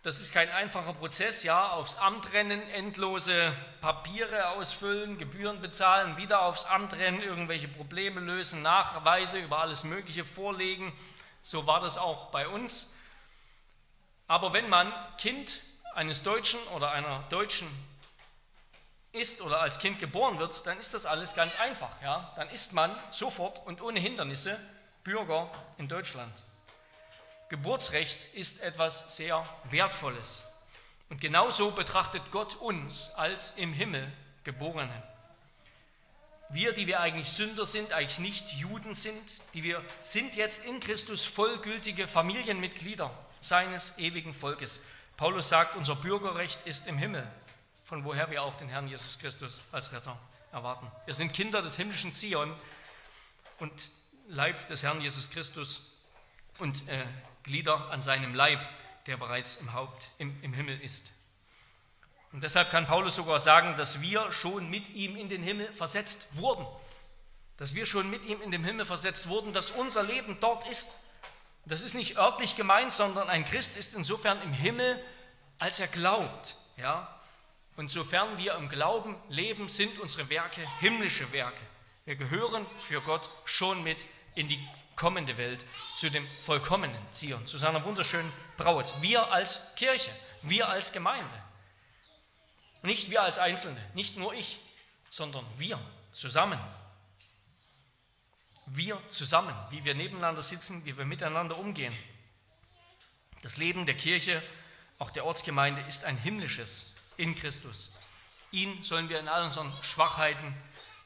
Das 0.04 0.20
ist 0.20 0.34
kein 0.34 0.50
einfacher 0.50 0.92
Prozess, 0.92 1.44
ja, 1.44 1.70
aufs 1.70 1.96
Amt 1.96 2.34
rennen, 2.34 2.60
endlose 2.72 3.54
Papiere 3.80 4.50
ausfüllen, 4.50 5.16
Gebühren 5.16 5.62
bezahlen, 5.62 6.18
wieder 6.18 6.42
aufs 6.42 6.66
Amt 6.66 6.92
rennen, 6.92 7.22
irgendwelche 7.22 7.68
Probleme 7.68 8.20
lösen, 8.20 8.60
Nachweise 8.60 9.38
über 9.38 9.62
alles 9.62 9.82
Mögliche 9.82 10.26
vorlegen. 10.26 10.92
So 11.40 11.66
war 11.66 11.80
das 11.80 11.96
auch 11.96 12.26
bei 12.26 12.46
uns. 12.46 12.96
Aber 14.26 14.52
wenn 14.52 14.68
man 14.68 14.92
Kind 15.16 15.62
eines 15.94 16.22
Deutschen 16.22 16.60
oder 16.76 16.92
einer 16.92 17.20
Deutschen 17.30 17.66
ist 19.12 19.40
oder 19.40 19.62
als 19.62 19.78
Kind 19.78 20.00
geboren 20.00 20.38
wird, 20.38 20.66
dann 20.66 20.78
ist 20.78 20.92
das 20.92 21.06
alles 21.06 21.34
ganz 21.34 21.58
einfach. 21.58 22.02
Ja? 22.02 22.30
Dann 22.36 22.50
ist 22.50 22.74
man 22.74 22.94
sofort 23.10 23.66
und 23.66 23.80
ohne 23.80 24.00
Hindernisse 24.00 24.60
Bürger 25.02 25.50
in 25.78 25.88
Deutschland. 25.88 26.44
Geburtsrecht 27.48 28.34
ist 28.34 28.62
etwas 28.62 29.16
sehr 29.16 29.44
Wertvolles. 29.70 30.44
Und 31.10 31.20
genauso 31.20 31.70
betrachtet 31.70 32.22
Gott 32.30 32.56
uns 32.56 33.10
als 33.14 33.52
im 33.56 33.72
Himmel 33.72 34.10
Geborenen. 34.44 35.02
Wir, 36.50 36.72
die 36.72 36.86
wir 36.86 37.00
eigentlich 37.00 37.30
Sünder 37.30 37.66
sind, 37.66 37.92
eigentlich 37.92 38.18
nicht 38.18 38.52
Juden 38.52 38.94
sind, 38.94 39.22
die 39.54 39.62
wir 39.62 39.82
sind 40.02 40.36
jetzt 40.36 40.64
in 40.66 40.80
Christus 40.80 41.24
vollgültige 41.24 42.06
Familienmitglieder 42.06 43.10
seines 43.40 43.98
ewigen 43.98 44.34
Volkes. 44.34 44.84
Paulus 45.16 45.48
sagt, 45.48 45.76
unser 45.76 45.96
Bürgerrecht 45.96 46.58
ist 46.66 46.86
im 46.86 46.98
Himmel, 46.98 47.26
von 47.84 48.04
woher 48.04 48.30
wir 48.30 48.42
auch 48.42 48.56
den 48.56 48.68
Herrn 48.68 48.88
Jesus 48.88 49.18
Christus 49.18 49.62
als 49.72 49.92
Retter 49.92 50.18
erwarten. 50.52 50.90
Wir 51.06 51.14
sind 51.14 51.32
Kinder 51.32 51.62
des 51.62 51.76
himmlischen 51.76 52.12
Zion 52.12 52.54
und 53.58 53.90
Leib 54.28 54.66
des 54.66 54.82
Herrn 54.82 55.00
Jesus 55.00 55.30
Christus 55.30 55.93
und 56.58 56.88
äh, 56.88 57.04
Glieder 57.42 57.90
an 57.90 58.02
seinem 58.02 58.34
Leib, 58.34 58.60
der 59.06 59.16
bereits 59.16 59.56
im 59.56 59.72
Haupt, 59.72 60.08
im, 60.18 60.42
im 60.42 60.52
Himmel 60.52 60.80
ist. 60.80 61.12
Und 62.32 62.42
deshalb 62.42 62.70
kann 62.70 62.86
Paulus 62.86 63.16
sogar 63.16 63.38
sagen, 63.38 63.76
dass 63.76 64.00
wir 64.00 64.32
schon 64.32 64.68
mit 64.68 64.90
ihm 64.90 65.16
in 65.16 65.28
den 65.28 65.42
Himmel 65.42 65.72
versetzt 65.72 66.36
wurden. 66.36 66.66
Dass 67.58 67.76
wir 67.76 67.86
schon 67.86 68.10
mit 68.10 68.26
ihm 68.26 68.42
in 68.42 68.50
den 68.50 68.64
Himmel 68.64 68.86
versetzt 68.86 69.28
wurden, 69.28 69.52
dass 69.52 69.70
unser 69.70 70.02
Leben 70.02 70.38
dort 70.40 70.68
ist. 70.68 70.96
Das 71.64 71.80
ist 71.80 71.94
nicht 71.94 72.18
örtlich 72.18 72.56
gemeint, 72.56 72.92
sondern 72.92 73.28
ein 73.28 73.44
Christ 73.44 73.76
ist 73.76 73.94
insofern 73.94 74.42
im 74.42 74.52
Himmel, 74.52 75.00
als 75.58 75.78
er 75.78 75.86
glaubt. 75.86 76.56
Ja? 76.76 77.20
Und 77.76 77.88
sofern 77.88 78.36
wir 78.36 78.54
im 78.54 78.68
Glauben 78.68 79.16
leben, 79.28 79.68
sind 79.68 79.98
unsere 80.00 80.28
Werke 80.28 80.60
himmlische 80.80 81.30
Werke. 81.32 81.60
Wir 82.04 82.16
gehören 82.16 82.66
für 82.80 83.00
Gott 83.00 83.28
schon 83.44 83.82
mit 83.82 84.04
in 84.34 84.48
die 84.48 84.58
kommende 84.96 85.36
Welt, 85.36 85.64
zu 85.96 86.10
dem 86.10 86.26
vollkommenen 86.26 87.00
Zion, 87.12 87.46
zu 87.46 87.58
seiner 87.58 87.84
wunderschönen 87.84 88.32
Braut. 88.56 88.92
Wir 89.00 89.30
als 89.32 89.74
Kirche, 89.76 90.10
wir 90.42 90.68
als 90.68 90.92
Gemeinde. 90.92 91.42
Nicht 92.82 93.10
wir 93.10 93.22
als 93.22 93.38
Einzelne, 93.38 93.80
nicht 93.94 94.16
nur 94.16 94.34
ich, 94.34 94.58
sondern 95.10 95.46
wir 95.56 95.78
zusammen. 96.12 96.58
Wir 98.66 99.00
zusammen, 99.10 99.54
wie 99.70 99.84
wir 99.84 99.94
nebeneinander 99.94 100.42
sitzen, 100.42 100.84
wie 100.84 100.96
wir 100.96 101.04
miteinander 101.04 101.58
umgehen. 101.58 101.96
Das 103.42 103.58
Leben 103.58 103.86
der 103.86 103.96
Kirche, 103.96 104.42
auch 104.98 105.10
der 105.10 105.24
Ortsgemeinde, 105.24 105.82
ist 105.82 106.04
ein 106.04 106.16
himmlisches 106.16 106.94
in 107.16 107.34
Christus. 107.34 107.92
Ihn 108.52 108.82
sollen 108.82 109.08
wir 109.08 109.20
in 109.20 109.28
all 109.28 109.44
unseren 109.44 109.72
Schwachheiten 109.82 110.54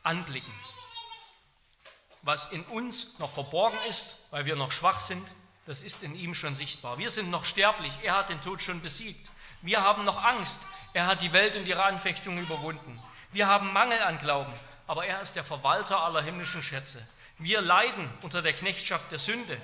anblicken 0.03 0.53
was 2.23 2.53
in 2.53 2.63
uns 2.65 3.19
noch 3.19 3.31
verborgen 3.31 3.79
ist, 3.89 4.27
weil 4.31 4.47
wir 4.47 4.57
noch 4.57 4.73
schwach 4.73 4.99
sind, 4.99 5.27
das 5.67 5.83
ist 5.83 6.03
in 6.03 6.15
ihm 6.15 6.35
schon 6.35 6.55
sichtbar. 6.55 6.99
Wir 6.99 7.11
sind 7.11 7.31
noch 7.31 7.45
sterblich, 7.45 7.93
er 8.03 8.17
hat 8.17 8.31
den 8.31 8.41
Tod 8.41 8.63
schon 8.63 8.81
besiegt. 8.81 9.31
Wir 9.61 9.83
haben 9.83 10.05
noch 10.05 10.25
Angst, 10.25 10.61
er 10.95 11.07
hat 11.07 11.23
die 11.23 11.33
Welt 11.33 11.57
und 11.57 11.67
ihre 11.67 11.85
Anfechtungen 11.85 12.43
überwunden. 12.43 12.99
Wir 13.33 13.47
haben 13.47 13.73
Mangel 13.73 14.03
an 14.03 14.19
Glauben, 14.19 14.53
aber 14.87 15.05
er 15.05 15.21
ist 15.21 15.37
der 15.37 15.45
Verwalter 15.45 16.01
aller 16.01 16.23
himmlischen 16.23 16.63
Schätze. 16.63 17.07
Wir 17.39 17.61
leiden 17.61 18.11
unter 18.23 18.41
der 18.41 18.53
Knechtschaft 18.53 19.13
der 19.13 19.19
Sünde 19.19 19.57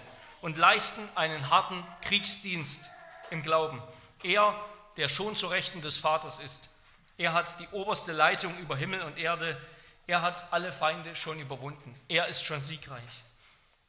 und 0.42 0.58
leisten 0.58 1.08
einen 1.14 1.48
harten 1.48 1.82
Kriegsdienst 2.02 2.90
im 3.30 3.42
Glauben. 3.42 3.82
Er, 4.22 4.54
der 4.96 5.08
schon 5.08 5.36
zu 5.36 5.46
Rechten 5.46 5.80
des 5.80 5.96
Vaters 5.96 6.38
ist, 6.38 6.70
er 7.16 7.32
hat 7.32 7.58
die 7.60 7.68
oberste 7.68 8.12
Leitung 8.12 8.56
über 8.58 8.76
Himmel 8.76 9.00
und 9.02 9.16
Erde 9.16 9.60
er 10.06 10.22
hat 10.22 10.52
alle 10.52 10.72
Feinde 10.72 11.16
schon 11.16 11.40
überwunden. 11.40 11.94
Er 12.08 12.26
ist 12.28 12.44
schon 12.44 12.62
siegreich. 12.62 13.22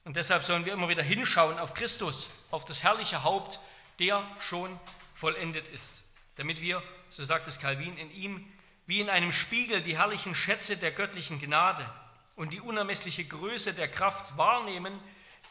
Und 0.04 0.16
deshalb 0.16 0.44
sollen 0.44 0.66
wir 0.66 0.74
immer 0.74 0.88
wieder 0.88 1.04
hinschauen 1.04 1.58
auf 1.60 1.74
Christus, 1.74 2.30
auf 2.52 2.64
das 2.64 2.84
herrliche 2.84 3.24
Haupt, 3.24 3.60
der 4.00 4.24
schon 4.40 4.80
vollendet 5.14 5.68
ist, 5.68 6.04
damit 6.36 6.62
wir, 6.62 6.84
so 7.10 7.24
sagt 7.24 7.48
es 7.48 7.60
Calvin, 7.60 7.98
in 7.98 8.12
ihm 8.12 8.52
wie 8.86 9.02
in 9.02 9.10
einem 9.10 9.32
Spiegel 9.32 9.82
die 9.82 9.98
herrlichen 9.98 10.36
Schätze 10.36 10.78
der 10.78 10.92
göttlichen 10.92 11.42
Gnade 11.42 11.90
und 12.36 12.54
die 12.54 12.62
unermessliche 12.62 13.26
Größe 13.26 13.74
der 13.74 13.88
Kraft 13.88 14.38
wahrnehmen, 14.38 15.00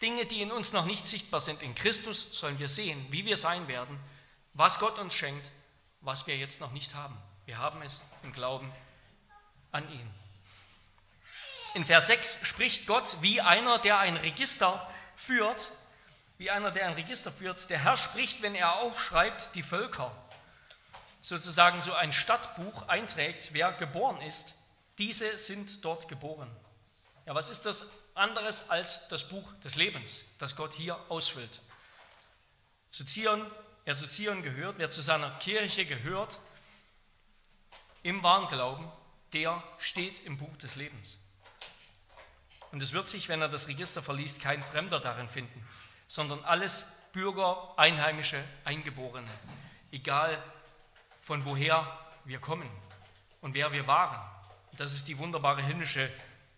Dinge, 0.02 0.24
die 0.26 0.42
in 0.42 0.52
uns 0.52 0.72
noch 0.72 0.84
nicht 0.84 1.06
sichtbar 1.08 1.40
sind. 1.40 1.62
In 1.62 1.74
Christus 1.74 2.38
sollen 2.38 2.58
wir 2.58 2.68
sehen, 2.68 3.04
wie 3.10 3.24
wir 3.24 3.36
sein 3.36 3.66
werden, 3.66 3.98
was 4.52 4.78
Gott 4.78 4.98
uns 4.98 5.14
schenkt, 5.14 5.50
was 6.00 6.26
wir 6.26 6.36
jetzt 6.36 6.60
noch 6.60 6.72
nicht 6.72 6.94
haben. 6.94 7.16
Wir 7.46 7.58
haben 7.58 7.82
es 7.82 8.02
im 8.22 8.32
Glauben 8.32 8.70
an 9.72 9.90
ihn. 9.90 10.23
In 11.74 11.84
Vers 11.84 12.06
6 12.06 12.46
spricht 12.46 12.86
Gott 12.86 13.16
wie 13.20 13.40
einer, 13.40 13.80
der 13.80 13.98
ein 13.98 14.16
Register 14.16 14.88
führt, 15.16 15.72
wie 16.38 16.48
einer, 16.48 16.70
der 16.70 16.86
ein 16.86 16.92
Register 16.92 17.32
führt. 17.32 17.68
Der 17.68 17.82
Herr 17.82 17.96
spricht, 17.96 18.42
wenn 18.42 18.54
er 18.54 18.76
aufschreibt, 18.76 19.56
die 19.56 19.64
Völker, 19.64 20.12
sozusagen 21.20 21.82
so 21.82 21.92
ein 21.92 22.12
Stadtbuch 22.12 22.86
einträgt, 22.86 23.48
wer 23.54 23.72
geboren 23.72 24.20
ist. 24.20 24.54
Diese 24.98 25.36
sind 25.36 25.84
dort 25.84 26.06
geboren. 26.06 26.48
Ja, 27.26 27.34
was 27.34 27.50
ist 27.50 27.66
das 27.66 27.88
anderes 28.14 28.70
als 28.70 29.08
das 29.08 29.28
Buch 29.28 29.52
des 29.64 29.74
Lebens, 29.74 30.24
das 30.38 30.54
Gott 30.54 30.74
hier 30.74 30.96
ausfüllt? 31.08 31.60
Zu 32.92 33.04
Zion, 33.04 33.44
wer 33.84 33.96
zu 33.96 34.06
Zion 34.06 34.44
gehört, 34.44 34.78
wer 34.78 34.90
zu 34.90 35.02
seiner 35.02 35.30
Kirche 35.38 35.86
gehört, 35.86 36.38
im 38.04 38.22
wahren 38.22 38.46
Glauben, 38.46 38.92
der 39.32 39.60
steht 39.78 40.24
im 40.24 40.36
Buch 40.36 40.56
des 40.58 40.76
Lebens. 40.76 41.23
Und 42.74 42.82
es 42.82 42.92
wird 42.92 43.08
sich, 43.08 43.28
wenn 43.28 43.40
er 43.40 43.48
das 43.48 43.68
Register 43.68 44.02
verliest, 44.02 44.42
kein 44.42 44.60
Fremder 44.60 44.98
darin 44.98 45.28
finden, 45.28 45.64
sondern 46.08 46.42
alles 46.42 46.92
Bürger, 47.12 47.72
Einheimische, 47.76 48.42
Eingeborene, 48.64 49.30
egal 49.92 50.42
von 51.22 51.44
woher 51.44 51.86
wir 52.24 52.40
kommen 52.40 52.68
und 53.42 53.54
wer 53.54 53.72
wir 53.72 53.86
waren. 53.86 54.20
Das 54.72 54.92
ist 54.92 55.06
die 55.06 55.16
wunderbare 55.18 55.62
himmlische 55.62 56.10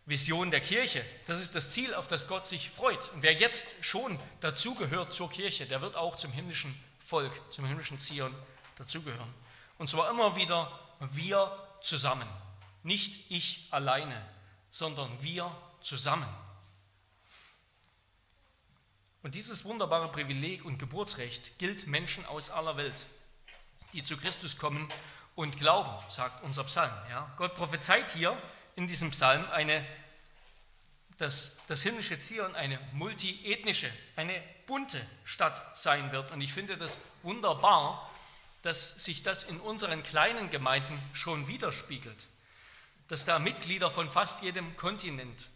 Vision 0.07 0.51
der 0.51 0.63
Kirche. 0.63 1.05
Das 1.27 1.39
ist 1.39 1.55
das 1.55 1.69
Ziel, 1.69 1.93
auf 1.93 2.09
das 2.09 2.29
Gott 2.29 2.47
sich 2.47 2.71
freut. 2.71 3.13
Und 3.13 3.23
wer 3.23 3.35
jetzt 3.35 3.85
schon 3.85 4.19
dazugehört 4.41 5.13
zur 5.13 5.31
Kirche, 5.31 5.67
der 5.67 5.83
wird 5.83 5.97
auch 5.97 6.17
zum 6.17 6.33
himmlischen 6.33 6.75
Volk, 6.99 7.39
zum 7.53 7.67
himmlischen 7.67 7.99
Zion 7.99 8.35
dazugehören. 8.77 9.35
Und 9.77 9.87
zwar 9.91 10.09
immer 10.09 10.35
wieder 10.35 10.81
wir 10.99 11.55
zusammen. 11.83 12.27
Nicht 12.85 13.31
ich 13.31 13.69
alleine, 13.71 14.27
sondern 14.71 15.11
wir 15.23 15.55
zusammen. 15.87 16.29
Und 19.23 19.35
dieses 19.35 19.65
wunderbare 19.65 20.11
Privileg 20.11 20.65
und 20.65 20.79
Geburtsrecht 20.79 21.59
gilt 21.59 21.87
Menschen 21.87 22.27
aus 22.27 22.51
aller 22.51 22.77
Welt, 22.77 23.07
die 23.93 24.03
zu 24.03 24.17
Christus 24.17 24.59
kommen 24.59 24.89
und 25.35 25.57
glauben, 25.59 25.93
sagt 26.09 26.43
unser 26.43 26.65
Psalm. 26.65 26.93
Ja? 27.09 27.33
Gott 27.37 27.55
prophezeit 27.55 28.13
hier 28.13 28.41
in 28.75 28.87
diesem 28.87 29.11
Psalm 29.13 29.45
eine, 29.51 29.87
dass 31.19 31.63
das 31.69 31.83
himmlische 31.83 32.19
Zion 32.21 32.55
eine 32.57 32.79
multiethnische, 32.93 33.91
eine 34.17 34.43
bunte 34.67 35.01
Stadt 35.25 35.77
sein 35.79 36.11
wird. 36.13 36.33
Und 36.33 36.41
ich 36.41 36.53
finde 36.53 36.77
das 36.77 36.99
wunderbar, 37.23 38.13
dass 38.63 39.05
sich 39.05 39.23
das 39.23 39.45
in 39.45 39.61
unseren 39.61 40.03
kleinen 40.03 40.51
Gemeinden 40.51 41.01
schon 41.13 41.47
widerspiegelt, 41.47 42.27
dass 43.09 43.25
da 43.25 43.39
Mitglieder 43.39 43.91
von 43.91 44.11
fast 44.11 44.43
jedem 44.43 44.77
Kontinent 44.77 45.49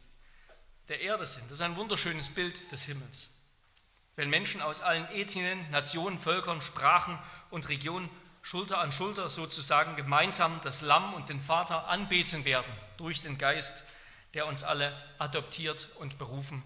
der 0.90 1.00
Erde 1.00 1.24
sind. 1.24 1.44
Das 1.44 1.52
ist 1.52 1.60
ein 1.62 1.76
wunderschönes 1.76 2.28
Bild 2.28 2.70
des 2.72 2.82
Himmels. 2.82 3.30
Wenn 4.16 4.28
Menschen 4.28 4.60
aus 4.60 4.82
allen 4.82 5.08
Ethnien, 5.12 5.58
Nationen, 5.70 6.18
Völkern, 6.18 6.60
Sprachen 6.60 7.18
und 7.50 7.68
Regionen 7.68 8.10
Schulter 8.42 8.78
an 8.78 8.90
Schulter 8.90 9.28
sozusagen 9.28 9.96
gemeinsam 9.96 10.60
das 10.64 10.82
Lamm 10.82 11.14
und 11.14 11.28
den 11.28 11.40
Vater 11.40 11.88
anbeten 11.88 12.44
werden 12.44 12.72
durch 12.96 13.20
den 13.20 13.38
Geist, 13.38 13.84
der 14.34 14.46
uns 14.46 14.64
alle 14.64 14.92
adoptiert 15.18 15.88
und 16.00 16.18
berufen 16.18 16.62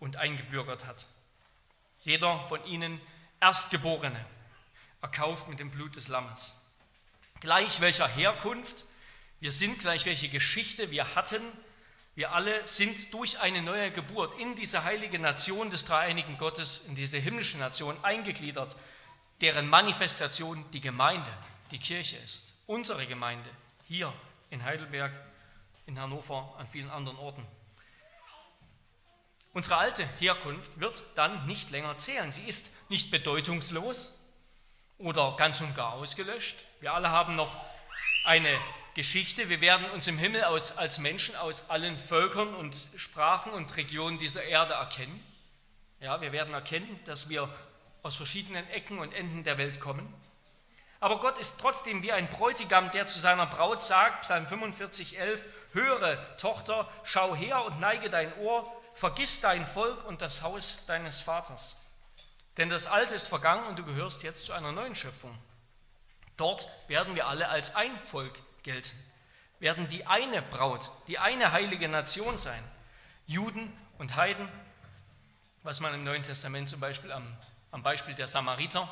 und 0.00 0.16
eingebürgert 0.16 0.84
hat. 0.84 1.06
Jeder 2.00 2.44
von 2.44 2.64
ihnen 2.66 3.00
Erstgeborene, 3.40 4.24
erkauft 5.00 5.48
mit 5.48 5.58
dem 5.58 5.70
Blut 5.70 5.96
des 5.96 6.08
Lammes. 6.08 6.54
Gleich 7.40 7.80
welcher 7.80 8.06
Herkunft 8.06 8.84
wir 9.40 9.50
sind, 9.50 9.80
gleich 9.80 10.06
welche 10.06 10.28
Geschichte 10.28 10.90
wir 10.90 11.16
hatten, 11.16 11.42
wir 12.14 12.32
alle 12.32 12.66
sind 12.66 13.12
durch 13.14 13.40
eine 13.40 13.62
neue 13.62 13.90
Geburt 13.90 14.38
in 14.38 14.54
diese 14.54 14.84
heilige 14.84 15.18
Nation 15.18 15.70
des 15.70 15.86
dreieinigen 15.86 16.36
Gottes, 16.36 16.86
in 16.86 16.94
diese 16.94 17.18
himmlische 17.18 17.56
Nation 17.56 17.96
eingegliedert, 18.02 18.76
deren 19.40 19.66
Manifestation 19.66 20.64
die 20.72 20.80
Gemeinde, 20.80 21.30
die 21.70 21.78
Kirche 21.78 22.18
ist. 22.18 22.54
Unsere 22.66 23.06
Gemeinde 23.06 23.48
hier 23.88 24.12
in 24.50 24.62
Heidelberg, 24.62 25.12
in 25.86 25.98
Hannover, 25.98 26.54
an 26.58 26.68
vielen 26.68 26.90
anderen 26.90 27.18
Orten. 27.18 27.46
Unsere 29.54 29.76
alte 29.76 30.06
Herkunft 30.18 30.80
wird 30.80 31.02
dann 31.14 31.46
nicht 31.46 31.70
länger 31.70 31.96
zählen. 31.96 32.30
Sie 32.30 32.44
ist 32.44 32.90
nicht 32.90 33.10
bedeutungslos 33.10 34.18
oder 34.98 35.34
ganz 35.36 35.60
und 35.60 35.74
gar 35.74 35.94
ausgelöscht. 35.94 36.56
Wir 36.80 36.92
alle 36.92 37.10
haben 37.10 37.36
noch 37.36 37.54
eine 38.24 38.58
Geschichte. 38.94 39.48
Wir 39.48 39.60
werden 39.62 39.90
uns 39.90 40.06
im 40.06 40.18
Himmel 40.18 40.44
aus, 40.44 40.76
als 40.76 40.98
Menschen 40.98 41.34
aus 41.36 41.70
allen 41.70 41.98
Völkern 41.98 42.54
und 42.54 42.76
Sprachen 42.96 43.52
und 43.52 43.76
Regionen 43.76 44.18
dieser 44.18 44.44
Erde 44.44 44.74
erkennen. 44.74 45.24
Ja, 46.00 46.20
wir 46.20 46.32
werden 46.32 46.52
erkennen, 46.52 47.00
dass 47.04 47.28
wir 47.28 47.48
aus 48.02 48.16
verschiedenen 48.16 48.68
Ecken 48.70 48.98
und 48.98 49.14
Enden 49.14 49.44
der 49.44 49.56
Welt 49.56 49.80
kommen. 49.80 50.12
Aber 51.00 51.18
Gott 51.20 51.38
ist 51.38 51.58
trotzdem 51.60 52.02
wie 52.02 52.12
ein 52.12 52.28
Bräutigam, 52.28 52.90
der 52.90 53.06
zu 53.06 53.18
seiner 53.18 53.46
Braut 53.46 53.82
sagt, 53.82 54.22
Psalm 54.22 54.46
45, 54.46 55.18
11, 55.18 55.46
höre, 55.72 56.36
Tochter, 56.36 56.88
schau 57.02 57.34
her 57.34 57.64
und 57.64 57.80
neige 57.80 58.10
dein 58.10 58.36
Ohr, 58.38 58.70
vergiss 58.94 59.40
dein 59.40 59.66
Volk 59.66 60.04
und 60.04 60.20
das 60.20 60.42
Haus 60.42 60.84
deines 60.86 61.20
Vaters. 61.20 61.86
Denn 62.58 62.68
das 62.68 62.86
Alte 62.86 63.14
ist 63.14 63.28
vergangen 63.28 63.66
und 63.66 63.78
du 63.78 63.84
gehörst 63.84 64.22
jetzt 64.22 64.44
zu 64.44 64.52
einer 64.52 64.70
neuen 64.70 64.94
Schöpfung. 64.94 65.36
Dort 66.36 66.68
werden 66.88 67.14
wir 67.14 67.26
alle 67.26 67.48
als 67.48 67.74
ein 67.74 67.98
Volk 67.98 68.38
gelten, 68.62 68.96
werden 69.58 69.88
die 69.88 70.06
eine 70.06 70.42
Braut, 70.42 70.90
die 71.06 71.18
eine 71.18 71.52
heilige 71.52 71.88
Nation 71.88 72.36
sein. 72.36 72.62
Juden 73.26 73.72
und 73.98 74.16
Heiden, 74.16 74.48
was 75.62 75.80
man 75.80 75.94
im 75.94 76.02
Neuen 76.04 76.22
Testament 76.22 76.68
zum 76.68 76.80
Beispiel 76.80 77.12
am, 77.12 77.36
am 77.70 77.82
Beispiel 77.82 78.14
der 78.14 78.26
Samariter 78.26 78.88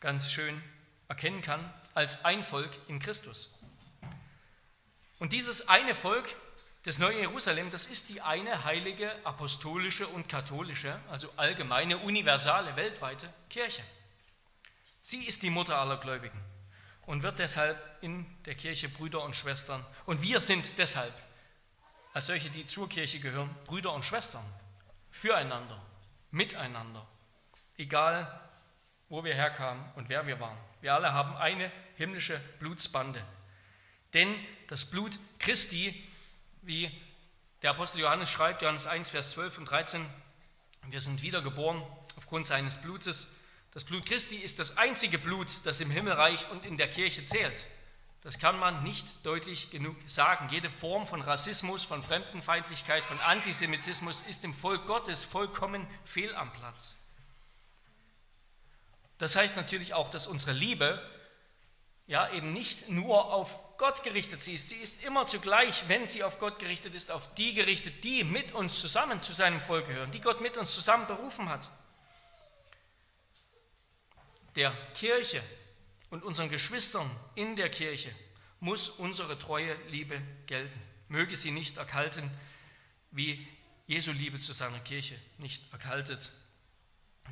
ganz 0.00 0.32
schön 0.32 0.62
erkennen 1.06 1.42
kann, 1.42 1.60
als 1.94 2.24
ein 2.24 2.42
Volk 2.42 2.70
in 2.88 2.98
Christus. 2.98 3.60
Und 5.20 5.32
dieses 5.32 5.68
eine 5.68 5.94
Volk, 5.94 6.28
das 6.84 6.98
neue 6.98 7.20
Jerusalem, 7.20 7.70
das 7.70 7.86
ist 7.86 8.08
die 8.08 8.20
eine 8.20 8.64
heilige 8.64 9.12
apostolische 9.24 10.06
und 10.08 10.28
katholische, 10.28 10.98
also 11.10 11.32
allgemeine, 11.36 11.98
universale, 11.98 12.74
weltweite 12.76 13.32
Kirche. 13.48 13.82
Sie 15.02 15.24
ist 15.24 15.42
die 15.42 15.50
Mutter 15.50 15.78
aller 15.78 15.96
Gläubigen 15.96 16.40
und 17.08 17.22
wird 17.22 17.38
deshalb 17.38 17.78
in 18.02 18.26
der 18.44 18.54
Kirche 18.54 18.90
Brüder 18.90 19.22
und 19.22 19.34
Schwestern. 19.34 19.82
Und 20.04 20.20
wir 20.20 20.42
sind 20.42 20.76
deshalb, 20.76 21.12
als 22.12 22.26
solche, 22.26 22.50
die 22.50 22.66
zur 22.66 22.86
Kirche 22.86 23.18
gehören, 23.18 23.48
Brüder 23.64 23.94
und 23.94 24.04
Schwestern, 24.04 24.44
füreinander, 25.10 25.80
miteinander, 26.30 27.06
egal 27.78 28.42
wo 29.08 29.24
wir 29.24 29.34
herkamen 29.34 29.82
und 29.96 30.10
wer 30.10 30.26
wir 30.26 30.38
waren. 30.38 30.58
Wir 30.82 30.92
alle 30.92 31.14
haben 31.14 31.34
eine 31.36 31.72
himmlische 31.96 32.38
Blutsbande. 32.58 33.24
Denn 34.12 34.34
das 34.66 34.84
Blut 34.84 35.18
Christi, 35.38 36.06
wie 36.60 36.90
der 37.62 37.70
Apostel 37.70 38.00
Johannes 38.00 38.30
schreibt, 38.30 38.60
Johannes 38.60 38.86
1, 38.86 39.08
Vers 39.08 39.30
12 39.30 39.56
und 39.56 39.64
13, 39.64 40.04
wir 40.88 41.00
sind 41.00 41.22
wiedergeboren 41.22 41.82
aufgrund 42.16 42.44
seines 42.46 42.82
Blutes, 42.82 43.37
das 43.78 43.84
Blut 43.84 44.06
Christi 44.06 44.34
ist 44.34 44.58
das 44.58 44.76
einzige 44.76 45.18
Blut, 45.18 45.60
das 45.62 45.78
im 45.78 45.88
Himmelreich 45.88 46.50
und 46.50 46.66
in 46.66 46.76
der 46.76 46.90
Kirche 46.90 47.24
zählt. 47.24 47.64
Das 48.22 48.40
kann 48.40 48.58
man 48.58 48.82
nicht 48.82 49.24
deutlich 49.24 49.70
genug 49.70 49.94
sagen. 50.04 50.48
Jede 50.50 50.68
Form 50.68 51.06
von 51.06 51.22
Rassismus, 51.22 51.84
von 51.84 52.02
Fremdenfeindlichkeit, 52.02 53.04
von 53.04 53.20
Antisemitismus 53.20 54.22
ist 54.22 54.42
im 54.42 54.52
Volk 54.52 54.84
Gottes 54.86 55.22
vollkommen 55.22 55.86
fehl 56.04 56.34
am 56.34 56.52
Platz. 56.52 56.96
Das 59.18 59.36
heißt 59.36 59.54
natürlich 59.54 59.94
auch, 59.94 60.10
dass 60.10 60.26
unsere 60.26 60.54
Liebe 60.54 61.00
ja 62.08 62.32
eben 62.32 62.52
nicht 62.52 62.88
nur 62.88 63.32
auf 63.32 63.60
Gott 63.76 64.02
gerichtet 64.02 64.44
ist. 64.48 64.70
Sie 64.70 64.78
ist 64.78 65.04
immer 65.04 65.26
zugleich, 65.26 65.84
wenn 65.86 66.08
sie 66.08 66.24
auf 66.24 66.40
Gott 66.40 66.58
gerichtet 66.58 66.96
ist, 66.96 67.12
auf 67.12 67.32
die 67.34 67.54
gerichtet, 67.54 68.02
die 68.02 68.24
mit 68.24 68.50
uns 68.50 68.80
zusammen 68.80 69.20
zu 69.20 69.32
seinem 69.32 69.60
Volk 69.60 69.86
gehören, 69.86 70.10
die 70.10 70.20
Gott 70.20 70.40
mit 70.40 70.56
uns 70.56 70.74
zusammen 70.74 71.06
berufen 71.06 71.48
hat 71.48 71.70
der 74.56 74.72
Kirche 74.94 75.42
und 76.10 76.22
unseren 76.22 76.50
Geschwistern 76.50 77.10
in 77.34 77.56
der 77.56 77.70
Kirche 77.70 78.10
muss 78.60 78.88
unsere 78.88 79.38
treue 79.38 79.74
Liebe 79.88 80.20
gelten. 80.46 80.78
Möge 81.08 81.36
sie 81.36 81.50
nicht 81.50 81.76
erkalten, 81.76 82.30
wie 83.10 83.46
Jesu 83.86 84.12
Liebe 84.12 84.38
zu 84.38 84.52
seiner 84.52 84.80
Kirche 84.80 85.14
nicht 85.38 85.72
erkaltet, 85.72 86.30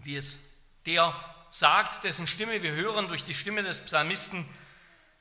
wie 0.04 0.16
es 0.16 0.54
der 0.86 1.14
sagt, 1.50 2.04
dessen 2.04 2.26
Stimme 2.26 2.62
wir 2.62 2.72
hören 2.72 3.08
durch 3.08 3.24
die 3.24 3.34
Stimme 3.34 3.62
des 3.62 3.80
Psalmisten, 3.80 4.46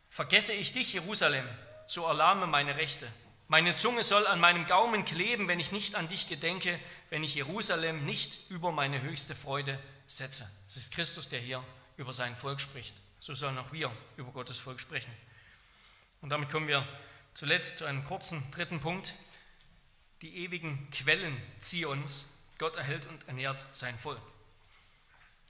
vergesse 0.10 0.54
ich 0.54 0.74
dich, 0.74 0.94
Jerusalem, 0.94 1.48
so 1.88 2.06
erlahme 2.06 2.48
meine 2.48 2.76
Rechte. 2.78 3.08
Meine 3.48 3.76
Zunge 3.76 4.04
soll 4.04 4.26
an 4.28 4.40
meinem 4.40 4.66
Gaumen 4.66 5.06
kleben, 5.06 5.48
wenn 5.48 5.60
ich 5.60 5.72
nicht 5.72 5.96
an 5.96 6.08
dich 6.08 6.28
gedenke, 6.28 6.80
wenn 7.10 7.24
ich 7.24 7.36
Jerusalem 7.36 8.06
nicht 8.06 8.50
über 8.50 8.72
meine 8.72 9.02
höchste 9.02 9.36
Freude 9.36 9.80
setze. 10.08 10.50
Es 10.68 10.78
ist 10.78 10.94
Christus, 10.94 11.30
der 11.30 11.40
hier 11.40 11.64
über 11.98 12.14
sein 12.14 12.36
Volk 12.36 12.62
spricht. 12.62 12.96
So 13.20 13.34
sollen 13.34 13.58
auch 13.58 13.72
wir 13.72 13.92
über 14.18 14.32
Gottes 14.32 14.60
Volk 14.60 14.80
sprechen. 14.80 15.12
Und 16.22 16.30
damit 16.30 16.50
kommen 16.50 16.68
wir 16.68 16.88
zuletzt 17.34 17.78
zu 17.78 17.86
einem 17.86 18.04
kurzen 18.04 18.44
dritten 18.52 18.80
Punkt. 18.80 19.14
Die 20.22 20.38
ewigen 20.38 20.90
Quellen 20.92 21.42
Zions. 21.60 22.32
Gott 22.58 22.76
erhält 22.78 23.06
und 23.06 23.28
ernährt 23.28 23.66
sein 23.72 23.98
Volk. 23.98 24.22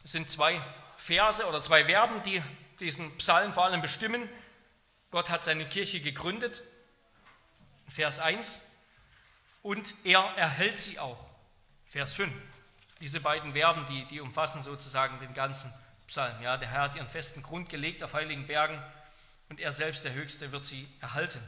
Es 0.03 0.11
sind 0.11 0.29
zwei 0.29 0.61
Verse 0.97 1.45
oder 1.47 1.61
zwei 1.61 1.85
Verben, 1.85 2.23
die 2.23 2.41
diesen 2.79 3.15
Psalm 3.17 3.53
vor 3.53 3.65
allem 3.65 3.81
bestimmen. 3.81 4.27
Gott 5.11 5.29
hat 5.29 5.43
seine 5.43 5.67
Kirche 5.67 6.01
gegründet, 6.01 6.61
Vers 7.87 8.19
1, 8.19 8.63
und 9.61 9.93
er 10.03 10.19
erhält 10.35 10.77
sie 10.77 10.99
auch, 10.99 11.25
Vers 11.85 12.13
5. 12.13 12.31
Diese 12.99 13.19
beiden 13.19 13.53
Verben, 13.53 13.85
die, 13.87 14.05
die 14.05 14.19
umfassen 14.19 14.61
sozusagen 14.61 15.19
den 15.19 15.33
ganzen 15.33 15.73
Psalm. 16.07 16.41
Ja, 16.41 16.57
der 16.57 16.69
Herr 16.69 16.81
hat 16.81 16.95
ihren 16.95 17.07
festen 17.07 17.43
Grund 17.43 17.69
gelegt 17.69 18.03
auf 18.03 18.13
heiligen 18.13 18.47
Bergen 18.47 18.81
und 19.49 19.59
er 19.59 19.71
selbst, 19.71 20.03
der 20.05 20.13
Höchste, 20.13 20.51
wird 20.51 20.65
sie 20.65 20.87
erhalten. 21.01 21.41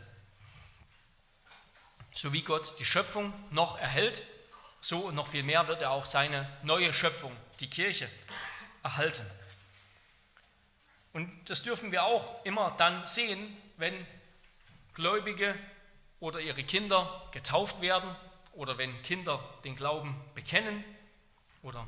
So 2.14 2.34
wie 2.34 2.42
Gott 2.42 2.80
die 2.80 2.86
Schöpfung 2.86 3.34
noch 3.52 3.80
erhält, 3.80 4.24
so 4.80 5.00
und 5.08 5.16
noch 5.16 5.28
viel 5.28 5.44
mehr 5.44 5.68
wird 5.68 5.82
er 5.82 5.92
auch 5.92 6.06
seine 6.06 6.50
neue 6.64 6.94
Schöpfung, 6.94 7.36
die 7.60 7.70
Kirche, 7.70 8.10
erhalten. 8.84 9.26
Und 11.14 11.50
das 11.50 11.64
dürfen 11.64 11.92
wir 11.92 12.04
auch 12.04 12.44
immer 12.46 12.72
dann 12.78 13.06
sehen, 13.08 13.58
wenn 13.78 14.06
Gläubige 14.94 15.56
oder 16.20 16.40
ihre 16.40 16.64
Kinder 16.64 17.30
getauft 17.32 17.82
werden 17.82 18.16
oder 18.54 18.78
wenn 18.78 19.02
Kinder 19.02 19.44
den 19.64 19.76
Glauben 19.76 20.20
bekennen 20.34 20.84
oder 21.62 21.88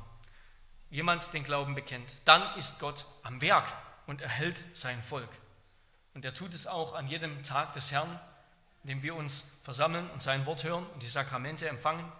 jemand 0.90 1.32
den 1.32 1.44
Glauben 1.44 1.74
bekennt, 1.74 2.16
dann 2.24 2.56
ist 2.56 2.80
Gott 2.80 3.06
am 3.22 3.40
Werk 3.40 3.72
und 4.06 4.20
erhält 4.20 4.62
sein 4.74 5.00
Volk. 5.02 5.28
Und 6.14 6.24
er 6.24 6.34
tut 6.34 6.52
es 6.54 6.66
auch 6.66 6.94
an 6.94 7.06
jedem 7.06 7.42
Tag 7.42 7.72
des 7.72 7.92
Herrn, 7.92 8.20
indem 8.82 9.02
wir 9.02 9.14
uns 9.14 9.58
versammeln 9.62 10.08
und 10.10 10.22
sein 10.22 10.46
Wort 10.46 10.64
hören 10.64 10.86
und 10.86 11.02
die 11.02 11.08
Sakramente 11.08 11.68
empfangen. 11.68 12.10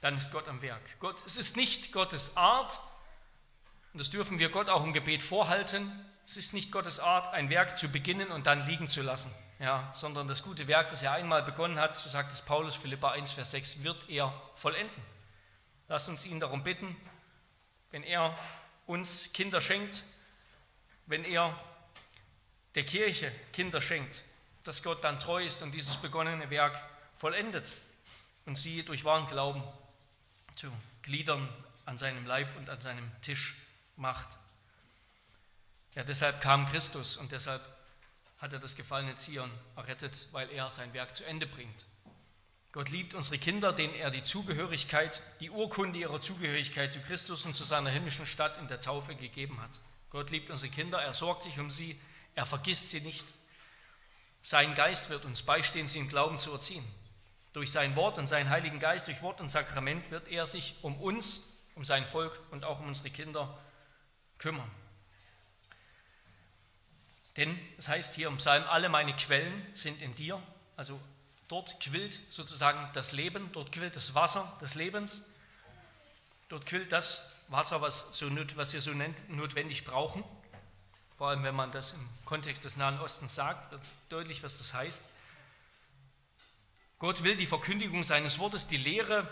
Dann 0.00 0.16
ist 0.16 0.32
Gott 0.32 0.48
am 0.48 0.62
Werk. 0.62 0.82
Gott, 0.98 1.22
es 1.24 1.36
ist 1.36 1.56
nicht 1.56 1.92
Gottes 1.92 2.36
Art, 2.36 2.80
und 3.92 4.00
das 4.00 4.10
dürfen 4.10 4.38
wir 4.38 4.48
Gott 4.48 4.68
auch 4.68 4.82
im 4.82 4.92
Gebet 4.92 5.22
vorhalten, 5.22 5.90
es 6.24 6.36
ist 6.36 6.54
nicht 6.54 6.72
Gottes 6.72 6.98
Art, 6.98 7.32
ein 7.34 7.50
Werk 7.50 7.76
zu 7.78 7.88
beginnen 7.90 8.30
und 8.30 8.46
dann 8.46 8.66
liegen 8.66 8.88
zu 8.88 9.02
lassen, 9.02 9.32
ja, 9.58 9.90
sondern 9.92 10.28
das 10.28 10.42
gute 10.42 10.66
Werk, 10.66 10.88
das 10.88 11.02
er 11.02 11.12
einmal 11.12 11.42
begonnen 11.42 11.78
hat, 11.78 11.94
so 11.94 12.08
sagt 12.08 12.32
es 12.32 12.42
Paulus, 12.42 12.74
Philippa 12.74 13.10
1, 13.10 13.32
Vers 13.32 13.50
6, 13.50 13.82
wird 13.84 14.08
er 14.08 14.32
vollenden. 14.54 15.02
Lasst 15.88 16.08
uns 16.08 16.24
ihn 16.24 16.40
darum 16.40 16.62
bitten, 16.62 16.96
wenn 17.92 18.02
er 18.02 18.36
uns 18.86 19.32
Kinder 19.32 19.60
schenkt, 19.60 20.02
wenn 21.06 21.24
er 21.24 21.58
der 22.74 22.84
Kirche 22.84 23.30
Kinder 23.52 23.80
schenkt, 23.80 24.22
dass 24.64 24.82
Gott 24.82 25.04
dann 25.04 25.18
treu 25.18 25.44
ist 25.44 25.62
und 25.62 25.72
dieses 25.72 25.96
begonnene 25.98 26.50
Werk 26.50 26.82
vollendet 27.16 27.72
und 28.46 28.56
sie 28.56 28.82
durch 28.82 29.04
wahren 29.04 29.26
Glauben 29.26 29.62
zu 30.56 30.72
Gliedern 31.02 31.48
an 31.84 31.98
seinem 31.98 32.26
Leib 32.26 32.56
und 32.56 32.70
an 32.70 32.80
seinem 32.80 33.10
Tisch 33.22 33.56
macht. 33.96 34.36
Ja, 35.94 36.04
deshalb 36.04 36.40
kam 36.40 36.66
Christus 36.66 37.16
und 37.16 37.32
deshalb 37.32 37.62
hat 38.38 38.52
er 38.52 38.58
das 38.58 38.76
gefallene 38.76 39.16
Zion 39.16 39.50
errettet, 39.76 40.28
weil 40.32 40.50
er 40.50 40.70
sein 40.70 40.92
Werk 40.94 41.14
zu 41.14 41.24
Ende 41.24 41.46
bringt. 41.46 41.84
Gott 42.72 42.88
liebt 42.88 43.12
unsere 43.12 43.36
Kinder, 43.36 43.74
denen 43.74 43.94
er 43.94 44.10
die 44.10 44.22
Zugehörigkeit, 44.22 45.22
die 45.40 45.50
Urkunde 45.50 45.98
ihrer 45.98 46.22
Zugehörigkeit 46.22 46.90
zu 46.90 47.00
Christus 47.00 47.44
und 47.44 47.54
zu 47.54 47.64
seiner 47.64 47.90
himmlischen 47.90 48.24
Stadt 48.24 48.56
in 48.56 48.66
der 48.66 48.80
Taufe 48.80 49.14
gegeben 49.14 49.60
hat. 49.60 49.80
Gott 50.08 50.30
liebt 50.30 50.48
unsere 50.48 50.72
Kinder, 50.72 51.00
er 51.00 51.12
sorgt 51.12 51.42
sich 51.42 51.58
um 51.58 51.70
sie, 51.70 52.00
er 52.34 52.46
vergisst 52.46 52.88
sie 52.88 53.02
nicht. 53.02 53.26
Sein 54.40 54.74
Geist 54.74 55.10
wird 55.10 55.26
uns 55.26 55.42
beistehen, 55.42 55.86
sie 55.86 55.98
im 55.98 56.08
Glauben 56.08 56.38
zu 56.38 56.50
erziehen. 56.50 56.84
Durch 57.52 57.70
sein 57.70 57.94
Wort 57.94 58.16
und 58.16 58.26
seinen 58.26 58.48
Heiligen 58.48 58.80
Geist, 58.80 59.06
durch 59.06 59.20
Wort 59.20 59.42
und 59.42 59.48
Sakrament 59.48 60.10
wird 60.10 60.28
er 60.28 60.46
sich 60.46 60.76
um 60.80 60.96
uns, 60.96 61.66
um 61.74 61.84
sein 61.84 62.04
Volk 62.06 62.38
und 62.50 62.64
auch 62.64 62.80
um 62.80 62.88
unsere 62.88 63.10
Kinder 63.10 63.58
kümmern. 64.38 64.70
Denn 67.36 67.58
es 67.76 67.88
heißt 67.88 68.14
hier 68.14 68.28
im 68.28 68.38
Psalm, 68.38 68.64
alle 68.64 68.88
meine 68.88 69.14
Quellen 69.14 69.66
sind 69.74 70.00
in 70.00 70.14
dir. 70.14 70.42
Also 70.76 70.98
dort 71.52 71.78
quillt 71.80 72.18
sozusagen 72.30 72.88
das 72.94 73.12
Leben, 73.12 73.50
dort 73.52 73.72
quillt 73.72 73.94
das 73.94 74.14
Wasser 74.14 74.50
des 74.62 74.74
Lebens. 74.74 75.24
Dort 76.48 76.64
quillt 76.64 76.92
das 76.92 77.30
Wasser, 77.48 77.82
was, 77.82 78.18
so, 78.18 78.30
was 78.56 78.72
wir 78.72 78.80
so 78.80 78.92
notwendig 79.28 79.84
brauchen. 79.84 80.24
Vor 81.18 81.28
allem, 81.28 81.44
wenn 81.44 81.54
man 81.54 81.70
das 81.70 81.92
im 81.92 82.08
Kontext 82.24 82.64
des 82.64 82.78
Nahen 82.78 82.98
Ostens 83.00 83.34
sagt, 83.34 83.70
wird 83.70 83.82
deutlich, 84.08 84.42
was 84.42 84.56
das 84.56 84.72
heißt. 84.72 85.04
Gott 86.98 87.22
will 87.22 87.36
die 87.36 87.46
Verkündigung 87.46 88.02
seines 88.02 88.38
Wortes, 88.38 88.66
die 88.66 88.78
Lehre 88.78 89.28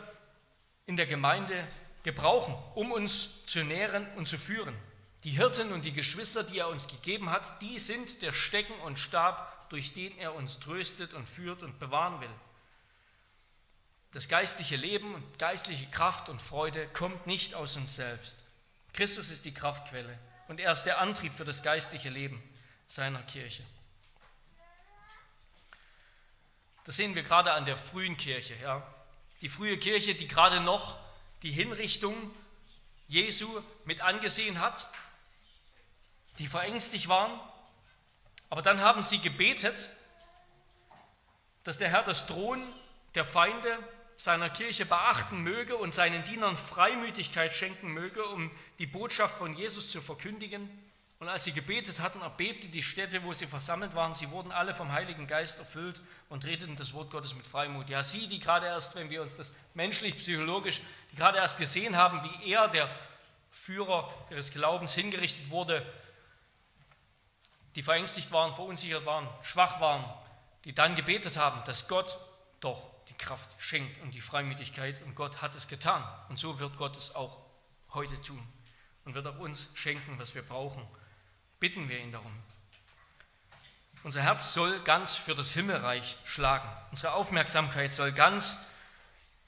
in 0.85 0.97
der 0.97 1.07
Gemeinde 1.07 1.67
gebrauchen, 2.03 2.55
um 2.75 2.93
uns 2.93 3.47
zu 3.47 3.65
nähren 3.65 4.07
und 4.17 4.27
zu 4.27 4.37
führen. 4.37 4.77
Die 5.25 5.31
Hirten 5.31 5.73
und 5.73 5.87
die 5.87 5.93
Geschwister, 5.95 6.45
die 6.45 6.59
er 6.59 6.69
uns 6.69 6.87
gegeben 6.87 7.31
hat, 7.31 7.63
die 7.63 7.79
sind 7.79 8.21
der 8.21 8.35
Stecken 8.35 8.79
und 8.81 8.99
Stab, 8.99 9.60
durch 9.71 9.95
den 9.95 10.17
er 10.19 10.35
uns 10.35 10.61
tröstet 10.61 11.15
und 11.15 11.27
führt 11.27 11.63
und 11.63 11.79
bewahren 11.79 12.21
will. 12.21 12.31
Das 14.13 14.29
geistliche 14.29 14.77
Leben 14.77 15.15
und 15.15 15.39
geistliche 15.39 15.87
Kraft 15.87 16.29
und 16.29 16.43
Freude 16.43 16.87
kommt 16.89 17.27
nicht 17.27 17.55
aus 17.55 17.77
uns 17.77 17.95
selbst. 17.95 18.45
Christus 18.93 19.31
ist 19.31 19.45
die 19.47 19.55
Kraftquelle 19.55 20.19
und 20.49 20.61
er 20.61 20.73
ist 20.73 20.83
der 20.83 21.01
Antrieb 21.01 21.33
für 21.33 21.45
das 21.45 21.63
geistliche 21.63 22.11
Leben 22.11 22.43
seiner 22.89 23.23
Kirche. 23.23 23.65
Das 26.85 26.97
sehen 26.97 27.15
wir 27.15 27.23
gerade 27.23 27.53
an 27.53 27.65
der 27.65 27.79
frühen 27.79 28.17
Kirche. 28.17 28.57
Ja. 28.57 28.87
Die 29.41 29.49
frühe 29.49 29.79
Kirche, 29.79 30.15
die 30.15 30.29
gerade 30.29 30.61
noch 30.61 30.99
die 31.43 31.53
Hinrichtung 31.53 32.15
Jesu 33.09 33.49
mit 33.87 34.03
angesehen 34.03 34.61
hat 34.61 34.87
die 36.41 36.49
verängstigt 36.49 37.09
waren. 37.09 37.39
Aber 38.51 38.63
dann 38.63 38.81
haben 38.81 39.03
sie 39.03 39.21
gebetet, 39.21 39.91
dass 41.63 41.79
der 41.79 41.89
Herr 41.89 42.03
das 42.03 42.27
Drohen 42.27 42.63
der 43.15 43.25
Feinde 43.25 43.79
seiner 44.17 44.51
Kirche 44.51 44.85
beachten 44.85 45.39
möge 45.43 45.77
und 45.77 45.95
seinen 45.95 46.25
Dienern 46.25 46.57
Freimütigkeit 46.57 47.55
schenken 47.55 47.89
möge, 47.89 48.25
um 48.27 48.51
die 48.79 48.87
Botschaft 48.87 49.39
von 49.39 49.57
Jesus 49.57 49.91
zu 49.91 50.03
verkündigen. 50.03 50.69
Und 51.21 51.29
als 51.29 51.45
sie 51.45 51.53
gebetet 51.53 52.01
hatten, 52.01 52.23
erbebte 52.23 52.69
die 52.69 52.83
Stätte, 52.83 53.23
wo 53.25 53.33
sie 53.33 53.47
versammelt 53.47 53.95
waren. 53.95 54.15
Sie 54.15 54.31
wurden 54.31 54.53
alle 54.53 54.75
vom 54.75 54.93
Heiligen 54.93 55.27
Geist 55.27 55.59
erfüllt 55.59 56.01
und 56.29 56.45
redeten 56.47 56.77
das 56.77 56.93
Wort 56.95 57.11
Gottes 57.11 57.35
mit 57.35 57.47
Freimut. 57.47 57.89
Ja, 57.89 58.03
sie, 58.03 58.27
die 58.27 58.41
gerade 58.41 58.67
erst, 58.67 58.95
wenn 58.97 59.11
wir 59.11 59.23
uns 59.23 59.37
das 59.37 59.53
menschlich, 59.75 60.17
psychologisch, 60.17 60.81
die 61.13 61.17
gerade 61.17 61.39
erst 61.39 61.59
gesehen 61.59 61.97
haben, 61.97 62.23
wie 62.25 62.53
er, 62.53 62.69
der 62.69 62.91
Führer 63.53 64.13
ihres 64.31 64.53
Glaubens, 64.53 64.95
hingerichtet 64.95 65.51
wurde, 65.51 65.85
die 67.77 67.83
verängstigt 67.83 68.33
waren, 68.33 68.55
verunsichert 68.55 69.07
waren, 69.07 69.29
schwach 69.43 69.81
waren, 69.81 70.05
die 70.65 70.75
dann 70.75 70.97
gebetet 70.97 71.37
haben, 71.37 71.63
dass 71.65 71.89
Gott 71.89 72.17
doch 72.61 72.83
die 73.09 73.15
Kraft 73.15 73.51
schenkt 73.59 74.01
und 74.03 74.15
die 74.15 74.21
Freimütigkeit 74.21 75.03
und 75.03 75.15
Gott 75.15 75.43
hat 75.43 75.55
es 75.55 75.69
getan. 75.69 76.05
Und 76.29 76.39
so 76.39 76.59
wird 76.59 76.77
Gott 76.77 76.97
es 76.97 77.15
auch 77.15 77.39
heute 77.93 78.21
tun 78.21 78.47
und 79.05 79.15
wird 79.15 79.27
auch 79.27 79.39
uns 79.39 79.71
schenken, 79.75 80.19
was 80.19 80.35
wir 80.35 80.43
brauchen. 80.43 80.87
Bitten 81.59 81.89
wir 81.89 81.99
ihn 81.99 82.13
darum. 82.13 82.33
Unser 84.03 84.23
Herz 84.23 84.55
soll 84.55 84.81
ganz 84.81 85.17
für 85.17 85.35
das 85.35 85.53
Himmelreich 85.53 86.17
schlagen. 86.25 86.69
Unsere 86.91 87.13
Aufmerksamkeit 87.15 87.93
soll 87.93 88.13
ganz 88.13 88.71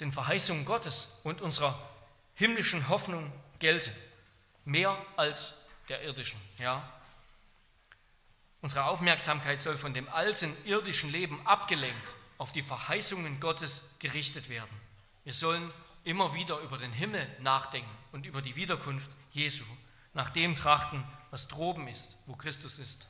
den 0.01 0.13
Verheißungen 0.13 0.65
Gottes 0.65 1.21
und 1.23 1.41
unserer 1.41 1.79
himmlischen 2.35 2.89
Hoffnung 2.89 3.33
gelten. 3.61 3.93
Mehr 4.65 4.97
als 5.17 5.67
der 5.89 6.03
irdischen. 6.03 6.41
Ja, 6.59 6.87
Unsere 8.63 8.85
Aufmerksamkeit 8.85 9.61
soll 9.61 9.77
von 9.77 9.93
dem 9.93 10.09
alten 10.09 10.57
irdischen 10.65 11.11
Leben 11.11 11.45
abgelenkt 11.45 12.15
auf 12.39 12.53
die 12.53 12.63
Verheißungen 12.63 13.41
Gottes 13.41 13.97
gerichtet 13.99 14.49
werden. 14.49 14.71
Wir 15.25 15.33
sollen 15.33 15.69
immer 16.05 16.33
wieder 16.33 16.59
über 16.61 16.79
den 16.79 16.93
Himmel 16.93 17.29
nachdenken 17.41 17.91
und 18.13 18.25
über 18.25 18.41
die 18.41 18.55
Wiederkunft 18.55 19.11
Jesu, 19.33 19.65
nach 20.15 20.31
dem 20.31 20.55
trachten, 20.55 21.03
was 21.33 21.49
droben 21.49 21.89
ist, 21.89 22.19
wo 22.27 22.35
Christus 22.35 22.79
ist. 22.79 23.09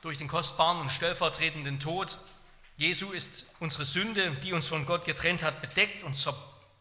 Durch 0.00 0.16
den 0.16 0.28
kostbaren 0.28 0.80
und 0.80 0.92
stellvertretenden 0.92 1.80
Tod 1.80 2.16
Jesu 2.76 3.10
ist 3.10 3.56
unsere 3.58 3.84
Sünde, 3.84 4.30
die 4.36 4.52
uns 4.52 4.68
von 4.68 4.86
Gott 4.86 5.04
getrennt 5.04 5.42
hat, 5.42 5.60
bedeckt 5.60 6.04
und 6.04 6.16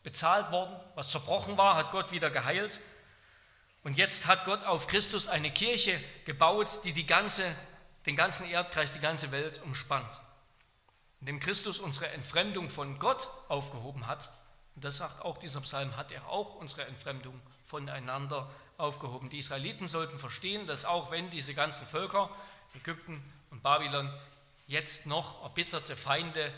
bezahlt 0.04 0.52
worden. 0.52 0.76
Was 0.94 1.10
zerbrochen 1.10 1.58
war, 1.58 1.76
hat 1.76 1.90
Gott 1.90 2.12
wieder 2.12 2.30
geheilt 2.30 2.80
und 3.88 3.98
jetzt 3.98 4.28
hat 4.28 4.44
Gott 4.44 4.66
auf 4.66 4.88
Christus 4.88 5.30
eine 5.30 5.50
Kirche 5.50 5.98
gebaut, 6.26 6.82
die, 6.84 6.92
die 6.92 7.06
ganze, 7.06 7.46
den 8.06 8.18
ganzen 8.18 8.46
Erdkreis, 8.50 8.92
die 8.92 9.00
ganze 9.00 9.32
Welt 9.32 9.62
umspannt. 9.64 10.20
Indem 11.22 11.40
Christus 11.40 11.80
unsere 11.80 12.10
Entfremdung 12.10 12.70
von 12.70 13.00
Gott 13.00 13.30
aufgehoben 13.48 14.06
hat, 14.06 14.30
und 14.76 14.84
das 14.84 14.98
sagt 14.98 15.22
auch 15.22 15.38
dieser 15.38 15.62
Psalm, 15.62 15.96
hat 15.96 16.12
er 16.12 16.28
auch 16.28 16.56
unsere 16.56 16.84
Entfremdung 16.86 17.40
voneinander 17.64 18.52
aufgehoben. 18.78 19.30
Die 19.30 19.38
Israeliten 19.38 19.88
sollten 19.88 20.20
verstehen, 20.20 20.68
dass 20.68 20.84
auch 20.84 21.10
wenn 21.10 21.30
diese 21.30 21.54
ganzen 21.54 21.88
Völker, 21.88 22.30
Ägypten 22.76 23.24
und 23.52 23.64
Babylon, 23.64 24.14
jetzt 24.68 25.06
noch 25.06 25.44
erbitterte 25.44 25.96
Feinde 25.96 26.54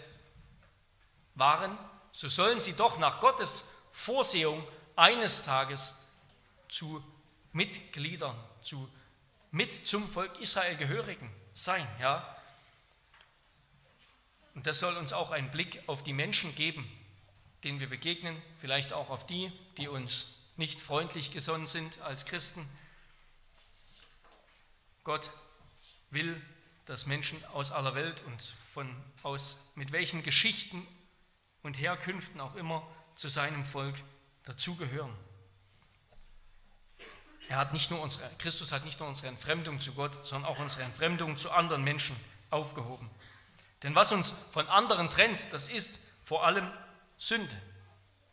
waren, 1.36 1.78
so 2.12 2.28
sollen 2.28 2.60
sie 2.60 2.74
doch 2.74 2.98
nach 2.98 3.20
Gottes 3.20 3.70
Vorsehung 3.92 4.68
eines 4.96 5.44
Tages 5.44 5.94
zu 6.70 7.04
Mitgliedern, 7.54 8.36
zu 8.62 8.90
mit 9.52 9.88
zum 9.88 10.08
Volk 10.08 10.40
Israel 10.40 10.76
gehörigen 10.78 11.30
sein, 11.54 11.88
ja. 12.00 12.36
Und 14.54 14.68
das 14.68 14.80
soll 14.80 14.96
uns 14.98 15.14
auch 15.14 15.32
einen 15.32 15.52
Blick 15.52 15.82
auf 15.88 16.04
die 16.04 16.14
Menschen 16.14 16.54
geben, 16.56 16.90
denen 17.64 17.80
wir 17.80 17.90
begegnen, 17.90 18.40
vielleicht 18.60 18.94
auch 18.94 19.10
auf 19.10 19.26
die, 19.26 19.52
die 19.78 19.88
uns 19.88 20.36
nicht 20.58 20.82
freundlich 20.82 21.32
gesonnen 21.32 21.66
sind 21.66 22.02
als 22.02 22.26
Christen. 22.26 22.68
Gott 25.04 25.32
will, 26.10 26.42
dass 26.86 27.06
Menschen 27.06 27.44
aus 27.46 27.72
aller 27.72 27.96
Welt 27.96 28.24
und 28.28 28.42
von 28.42 28.94
aus 29.24 29.72
mit 29.76 29.92
welchen 29.92 30.24
Geschichten 30.24 30.86
und 31.64 31.80
Herkünften 31.80 32.42
auch 32.42 32.56
immer 32.56 32.86
zu 33.16 33.30
seinem 33.30 33.64
Volk 33.66 33.96
dazugehören. 34.44 35.16
Er 37.50 37.58
hat 37.58 37.74
nicht 37.74 37.90
nur 37.90 38.00
unsere, 38.00 38.30
Christus 38.38 38.72
hat 38.72 38.86
nicht 38.86 39.00
nur 39.00 39.10
unsere 39.10 39.28
Entfremdung 39.28 39.80
zu 39.80 39.94
Gott, 39.94 40.26
sondern 40.26 40.50
auch 40.50 40.60
unsere 40.60 40.84
Entfremdung 40.84 41.36
zu 41.36 41.52
anderen 41.52 41.84
Menschen 41.84 42.16
aufgehoben. 42.52 43.10
Denn 43.84 43.96
was 43.96 44.12
uns 44.12 44.34
von 44.52 44.68
anderen 44.68 45.10
trennt, 45.10 45.52
das 45.52 45.68
ist 45.68 46.00
vor 46.24 46.46
allem 46.46 46.72
Sünde. 47.18 47.62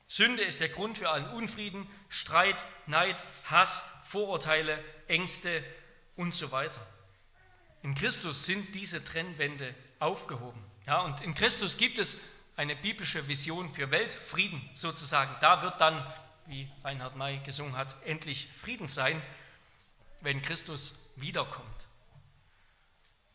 Sünde 0.06 0.42
ist 0.42 0.60
der 0.60 0.68
Grund 0.68 0.98
für 0.98 1.10
allen 1.10 1.28
Unfrieden, 1.30 1.88
Streit, 2.08 2.64
Neid, 2.86 3.24
Hass, 3.44 3.84
Vorurteile, 4.04 4.78
Ängste 5.08 5.64
und 6.16 6.34
so 6.34 6.52
weiter. 6.52 6.80
In 7.82 7.94
Christus 7.94 8.44
sind 8.44 8.74
diese 8.74 9.02
Trennwände 9.02 9.74
aufgehoben. 9.98 10.62
Ja, 10.86 11.00
und 11.00 11.22
in 11.22 11.34
Christus 11.34 11.78
gibt 11.78 11.98
es 11.98 12.18
eine 12.56 12.76
biblische 12.76 13.26
Vision 13.28 13.72
für 13.72 13.90
Weltfrieden 13.90 14.60
sozusagen. 14.74 15.34
Da 15.40 15.62
wird 15.62 15.80
dann, 15.80 16.04
wie 16.48 16.70
Reinhard 16.84 17.16
May 17.16 17.38
gesungen 17.38 17.76
hat, 17.76 17.96
endlich 18.04 18.46
Frieden 18.48 18.88
sein, 18.88 19.20
wenn 20.20 20.42
Christus 20.42 21.10
wiederkommt. 21.16 21.88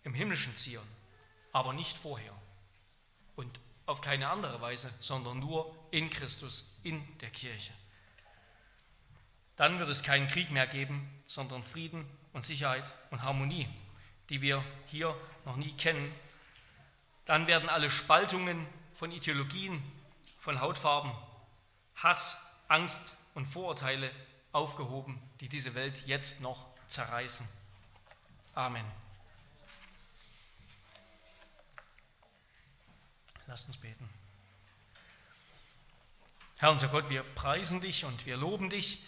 Im 0.04 0.14
himmlischen 0.14 0.56
Zion, 0.56 0.88
aber 1.52 1.74
nicht 1.74 1.98
vorher. 1.98 2.34
Und 3.36 3.60
auf 3.86 4.02
keine 4.02 4.30
andere 4.30 4.62
Weise, 4.62 4.92
sondern 5.00 5.40
nur 5.40 5.76
in 5.92 6.10
Christus, 6.10 6.80
in 6.84 7.06
der 7.20 7.30
Kirche. 7.30 7.74
Dann 9.56 9.80
wird 9.80 9.90
es 9.90 10.04
keinen 10.04 10.28
Krieg 10.28 10.50
mehr 10.50 10.68
geben, 10.68 11.24
sondern 11.28 11.64
Frieden 11.64 12.10
und 12.34 12.46
Sicherheit 12.46 12.94
und 13.12 13.22
Harmonie, 13.22 13.68
die 14.30 14.42
wir 14.42 14.64
hier 14.88 15.16
noch 15.46 15.56
nie 15.56 15.74
kennen. 15.74 16.12
Dann 17.26 17.48
werden 17.48 17.70
alle 17.70 17.92
Spaltungen 17.92 18.66
von 18.94 19.12
Ideologien, 19.12 19.84
von 20.40 20.60
Hautfarben, 20.60 21.12
Hass, 21.96 22.41
Angst 22.72 23.14
und 23.34 23.46
Vorurteile 23.46 24.10
aufgehoben, 24.54 25.22
die 25.40 25.50
diese 25.50 25.76
Welt 25.76 26.08
jetzt 26.08 26.42
noch 26.42 26.66
zerreißen. 26.88 27.48
Amen. 28.56 28.86
Lasst 33.48 33.68
uns 33.68 33.78
beten. 33.78 34.10
Herr 36.58 36.72
unser 36.72 36.88
Gott, 36.88 37.10
wir 37.10 37.24
preisen 37.24 37.82
dich 37.82 38.06
und 38.06 38.26
wir 38.26 38.38
loben 38.38 38.70
dich 38.70 39.06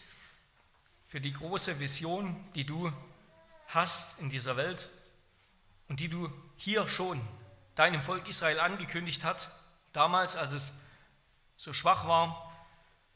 für 1.08 1.22
die 1.22 1.32
große 1.32 1.80
Vision, 1.80 2.44
die 2.56 2.66
du 2.66 2.92
hast 3.68 4.20
in 4.20 4.30
dieser 4.30 4.58
Welt 4.58 4.90
und 5.88 6.00
die 6.00 6.10
du 6.10 6.32
hier 6.58 6.88
schon 6.88 7.26
deinem 7.76 8.02
Volk 8.02 8.28
Israel 8.28 8.60
angekündigt 8.60 9.24
hast, 9.24 9.50
damals, 9.94 10.36
als 10.36 10.52
es 10.52 10.82
so 11.56 11.72
schwach 11.72 12.08
war, 12.08 12.53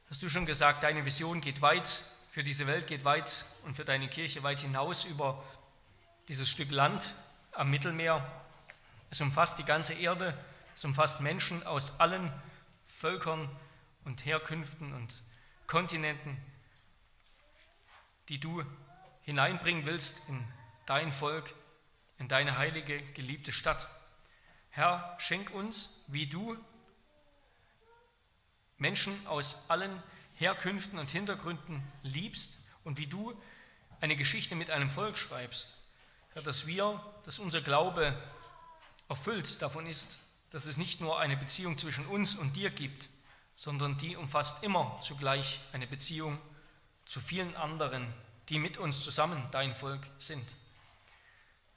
hast 0.09 0.23
du 0.23 0.29
schon 0.29 0.45
gesagt, 0.45 0.83
deine 0.83 1.05
Vision 1.05 1.41
geht 1.41 1.61
weit, 1.61 2.03
für 2.29 2.43
diese 2.43 2.67
Welt 2.67 2.87
geht 2.87 3.03
weit 3.03 3.45
und 3.65 3.75
für 3.75 3.85
deine 3.85 4.07
Kirche 4.07 4.43
weit 4.43 4.59
hinaus 4.59 5.05
über 5.05 5.43
dieses 6.27 6.49
Stück 6.49 6.71
Land 6.71 7.13
am 7.51 7.69
Mittelmeer. 7.69 8.25
Es 9.09 9.21
umfasst 9.21 9.59
die 9.59 9.65
ganze 9.65 9.93
Erde 9.93 10.37
es 10.77 10.85
umfasst 10.85 11.21
Menschen 11.21 11.65
aus 11.65 11.99
allen 11.99 12.31
Völkern 12.85 13.49
und 14.05 14.27
Herkünften 14.27 14.93
und 14.93 15.23
Kontinenten, 15.65 16.37
die 18.29 18.39
du 18.39 18.63
hineinbringen 19.23 19.87
willst 19.87 20.29
in 20.29 20.39
dein 20.85 21.11
Volk, 21.11 21.51
in 22.19 22.27
deine 22.27 22.59
heilige, 22.59 23.01
geliebte 23.13 23.51
Stadt. 23.51 23.87
Herr, 24.69 25.15
schenk 25.17 25.49
uns, 25.49 26.03
wie 26.09 26.27
du 26.27 26.55
Menschen 28.77 29.13
aus 29.27 29.69
allen 29.69 30.03
Herkünften 30.35 30.99
und 30.99 31.09
Hintergründen 31.09 31.81
liebst 32.03 32.59
und 32.83 32.97
wie 32.97 33.07
du 33.07 33.33
eine 34.01 34.15
Geschichte 34.15 34.55
mit 34.55 34.69
einem 34.69 34.89
Volk 34.89 35.17
schreibst. 35.17 35.75
Herr, 36.33 36.43
dass 36.43 36.67
wir, 36.67 37.03
dass 37.25 37.39
unser 37.39 37.61
Glaube 37.61 38.15
erfüllt 39.09 39.61
davon 39.61 39.87
ist, 39.87 40.19
dass 40.51 40.65
es 40.65 40.77
nicht 40.77 41.01
nur 41.01 41.19
eine 41.19 41.37
Beziehung 41.37 41.77
zwischen 41.77 42.05
uns 42.05 42.35
und 42.35 42.55
dir 42.55 42.69
gibt, 42.69 43.09
sondern 43.55 43.97
die 43.97 44.15
umfasst 44.15 44.63
immer 44.63 44.99
zugleich 45.01 45.59
eine 45.73 45.87
Beziehung 45.87 46.37
zu 47.05 47.19
vielen 47.19 47.55
anderen, 47.55 48.13
die 48.49 48.59
mit 48.59 48.77
uns 48.77 49.03
zusammen 49.03 49.43
dein 49.51 49.73
Volk 49.73 50.05
sind. 50.19 50.47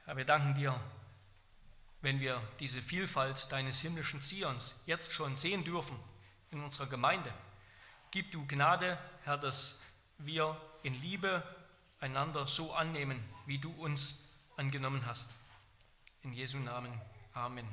Herr, 0.04 0.16
wir 0.18 0.26
danken 0.26 0.54
dir, 0.54 0.78
wenn 2.02 2.20
wir 2.20 2.42
diese 2.60 2.82
Vielfalt 2.82 3.50
deines 3.50 3.80
himmlischen 3.80 4.20
Zions 4.20 4.82
jetzt 4.86 5.12
schon 5.12 5.36
sehen 5.36 5.64
dürfen 5.64 5.98
in 6.50 6.62
unserer 6.62 6.86
Gemeinde. 6.86 7.32
Gib 8.10 8.30
du 8.32 8.44
Gnade, 8.46 8.98
Herr, 9.24 9.38
dass 9.38 9.82
wir 10.18 10.60
in 10.82 10.94
Liebe 10.94 11.42
einander 12.00 12.46
so 12.46 12.72
annehmen, 12.74 13.22
wie 13.46 13.58
du 13.58 13.70
uns 13.72 14.28
angenommen 14.56 15.06
hast. 15.06 15.36
In 16.22 16.32
Jesu 16.32 16.58
Namen. 16.58 16.92
Amen. 17.34 17.66